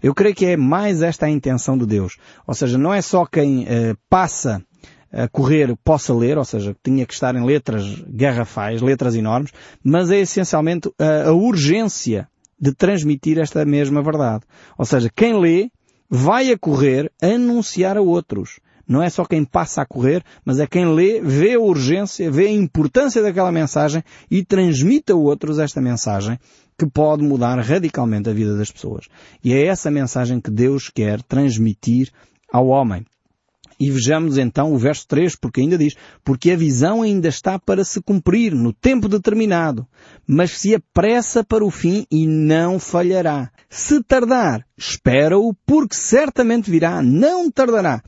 Eu 0.02 0.14
creio 0.14 0.34
que 0.34 0.46
é 0.46 0.56
mais 0.56 1.02
esta 1.02 1.26
a 1.26 1.30
intenção 1.30 1.76
de 1.76 1.86
Deus. 1.86 2.16
Ou 2.46 2.54
seja, 2.54 2.78
não 2.78 2.92
é 2.92 3.02
só 3.02 3.26
quem 3.26 3.64
uh, 3.64 3.96
passa 4.08 4.62
a 5.10 5.26
correr 5.26 5.74
possa 5.82 6.12
ler, 6.12 6.36
ou 6.36 6.44
seja, 6.44 6.76
tinha 6.84 7.06
que 7.06 7.14
estar 7.14 7.34
em 7.34 7.42
letras 7.42 8.02
garrafais, 8.08 8.82
letras 8.82 9.14
enormes, 9.14 9.52
mas 9.82 10.10
é 10.10 10.18
essencialmente 10.18 10.90
a, 10.98 11.28
a 11.28 11.32
urgência 11.32 12.28
de 12.60 12.74
transmitir 12.74 13.38
esta 13.38 13.64
mesma 13.64 14.02
verdade. 14.02 14.44
Ou 14.76 14.84
seja, 14.84 15.10
quem 15.14 15.38
lê 15.40 15.70
vai 16.10 16.50
a 16.50 16.58
correr 16.58 17.10
anunciar 17.22 17.96
a 17.96 18.02
outros. 18.02 18.60
Não 18.88 19.02
é 19.02 19.10
só 19.10 19.24
quem 19.24 19.44
passa 19.44 19.82
a 19.82 19.86
correr, 19.86 20.24
mas 20.44 20.58
é 20.58 20.66
quem 20.66 20.86
lê, 20.94 21.20
vê 21.20 21.54
a 21.54 21.60
urgência, 21.60 22.30
vê 22.30 22.46
a 22.46 22.52
importância 22.52 23.22
daquela 23.22 23.52
mensagem 23.52 24.02
e 24.30 24.42
transmite 24.42 25.12
a 25.12 25.14
outros 25.14 25.58
esta 25.58 25.80
mensagem 25.80 26.38
que 26.78 26.86
pode 26.86 27.22
mudar 27.22 27.58
radicalmente 27.58 28.30
a 28.30 28.32
vida 28.32 28.56
das 28.56 28.70
pessoas. 28.70 29.06
E 29.44 29.52
é 29.52 29.66
essa 29.66 29.90
mensagem 29.90 30.40
que 30.40 30.50
Deus 30.50 30.88
quer 30.88 31.22
transmitir 31.22 32.10
ao 32.50 32.68
homem. 32.68 33.04
E 33.80 33.90
vejamos 33.90 34.38
então 34.38 34.72
o 34.72 34.78
verso 34.78 35.06
3, 35.06 35.36
porque 35.36 35.60
ainda 35.60 35.78
diz, 35.78 35.94
porque 36.24 36.50
a 36.50 36.56
visão 36.56 37.02
ainda 37.02 37.28
está 37.28 37.58
para 37.58 37.84
se 37.84 38.00
cumprir 38.00 38.52
no 38.52 38.72
tempo 38.72 39.08
determinado, 39.08 39.86
mas 40.26 40.58
se 40.58 40.74
apressa 40.74 41.44
para 41.44 41.64
o 41.64 41.70
fim 41.70 42.04
e 42.10 42.26
não 42.26 42.80
falhará. 42.80 43.50
Se 43.70 44.02
tardar, 44.02 44.66
espera-o, 44.76 45.54
porque 45.64 45.94
certamente 45.94 46.70
virá, 46.70 47.02
não 47.02 47.48
tardará. 47.50 48.02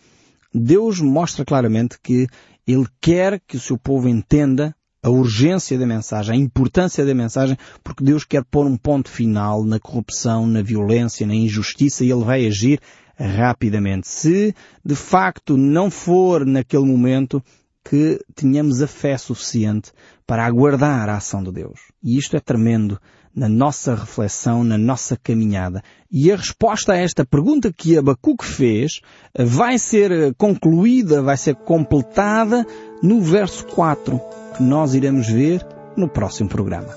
Deus 0.52 1.00
mostra 1.00 1.44
claramente 1.44 1.98
que 2.02 2.26
Ele 2.66 2.86
quer 3.00 3.40
que 3.40 3.56
o 3.56 3.60
seu 3.60 3.78
povo 3.78 4.08
entenda 4.08 4.74
a 5.02 5.08
urgência 5.08 5.78
da 5.78 5.86
mensagem, 5.86 6.34
a 6.34 6.38
importância 6.38 7.06
da 7.06 7.14
mensagem, 7.14 7.56
porque 7.82 8.04
Deus 8.04 8.24
quer 8.24 8.44
pôr 8.44 8.66
um 8.66 8.76
ponto 8.76 9.08
final 9.08 9.64
na 9.64 9.80
corrupção, 9.80 10.46
na 10.46 10.60
violência, 10.60 11.26
na 11.26 11.34
injustiça 11.34 12.04
e 12.04 12.10
Ele 12.10 12.24
vai 12.24 12.46
agir 12.46 12.80
rapidamente. 13.18 14.08
Se 14.08 14.54
de 14.84 14.94
facto 14.94 15.56
não 15.56 15.90
for 15.90 16.44
naquele 16.44 16.84
momento 16.84 17.42
que 17.84 18.20
tenhamos 18.34 18.82
a 18.82 18.86
fé 18.86 19.16
suficiente 19.16 19.90
para 20.26 20.44
aguardar 20.44 21.08
a 21.08 21.16
ação 21.16 21.42
de 21.42 21.50
Deus. 21.50 21.80
E 22.02 22.18
isto 22.18 22.36
é 22.36 22.40
tremendo 22.40 23.00
na 23.34 23.48
nossa 23.48 23.94
reflexão, 23.94 24.64
na 24.64 24.76
nossa 24.76 25.16
caminhada. 25.16 25.82
E 26.10 26.30
a 26.32 26.36
resposta 26.36 26.92
a 26.92 26.96
esta 26.96 27.24
pergunta 27.24 27.72
que 27.72 27.96
Abacuque 27.96 28.44
fez 28.44 29.00
vai 29.38 29.78
ser 29.78 30.34
concluída, 30.34 31.22
vai 31.22 31.36
ser 31.36 31.54
completada 31.54 32.66
no 33.02 33.20
verso 33.20 33.64
4, 33.66 34.20
que 34.56 34.62
nós 34.62 34.94
iremos 34.94 35.28
ver 35.28 35.64
no 35.96 36.08
próximo 36.08 36.48
programa. 36.48 36.96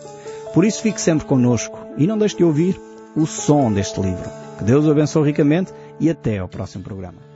Por 0.53 0.65
isso 0.65 0.81
fique 0.81 1.01
sempre 1.01 1.25
connosco 1.25 1.77
e 1.97 2.07
não 2.07 2.17
deixe 2.17 2.37
de 2.37 2.43
ouvir 2.43 2.79
o 3.15 3.25
som 3.25 3.71
deste 3.71 3.99
livro. 4.01 4.29
Que 4.57 4.63
Deus 4.63 4.85
o 4.85 4.91
abençoe 4.91 5.25
ricamente 5.25 5.71
e 5.99 6.09
até 6.09 6.39
ao 6.39 6.47
próximo 6.47 6.83
programa. 6.83 7.32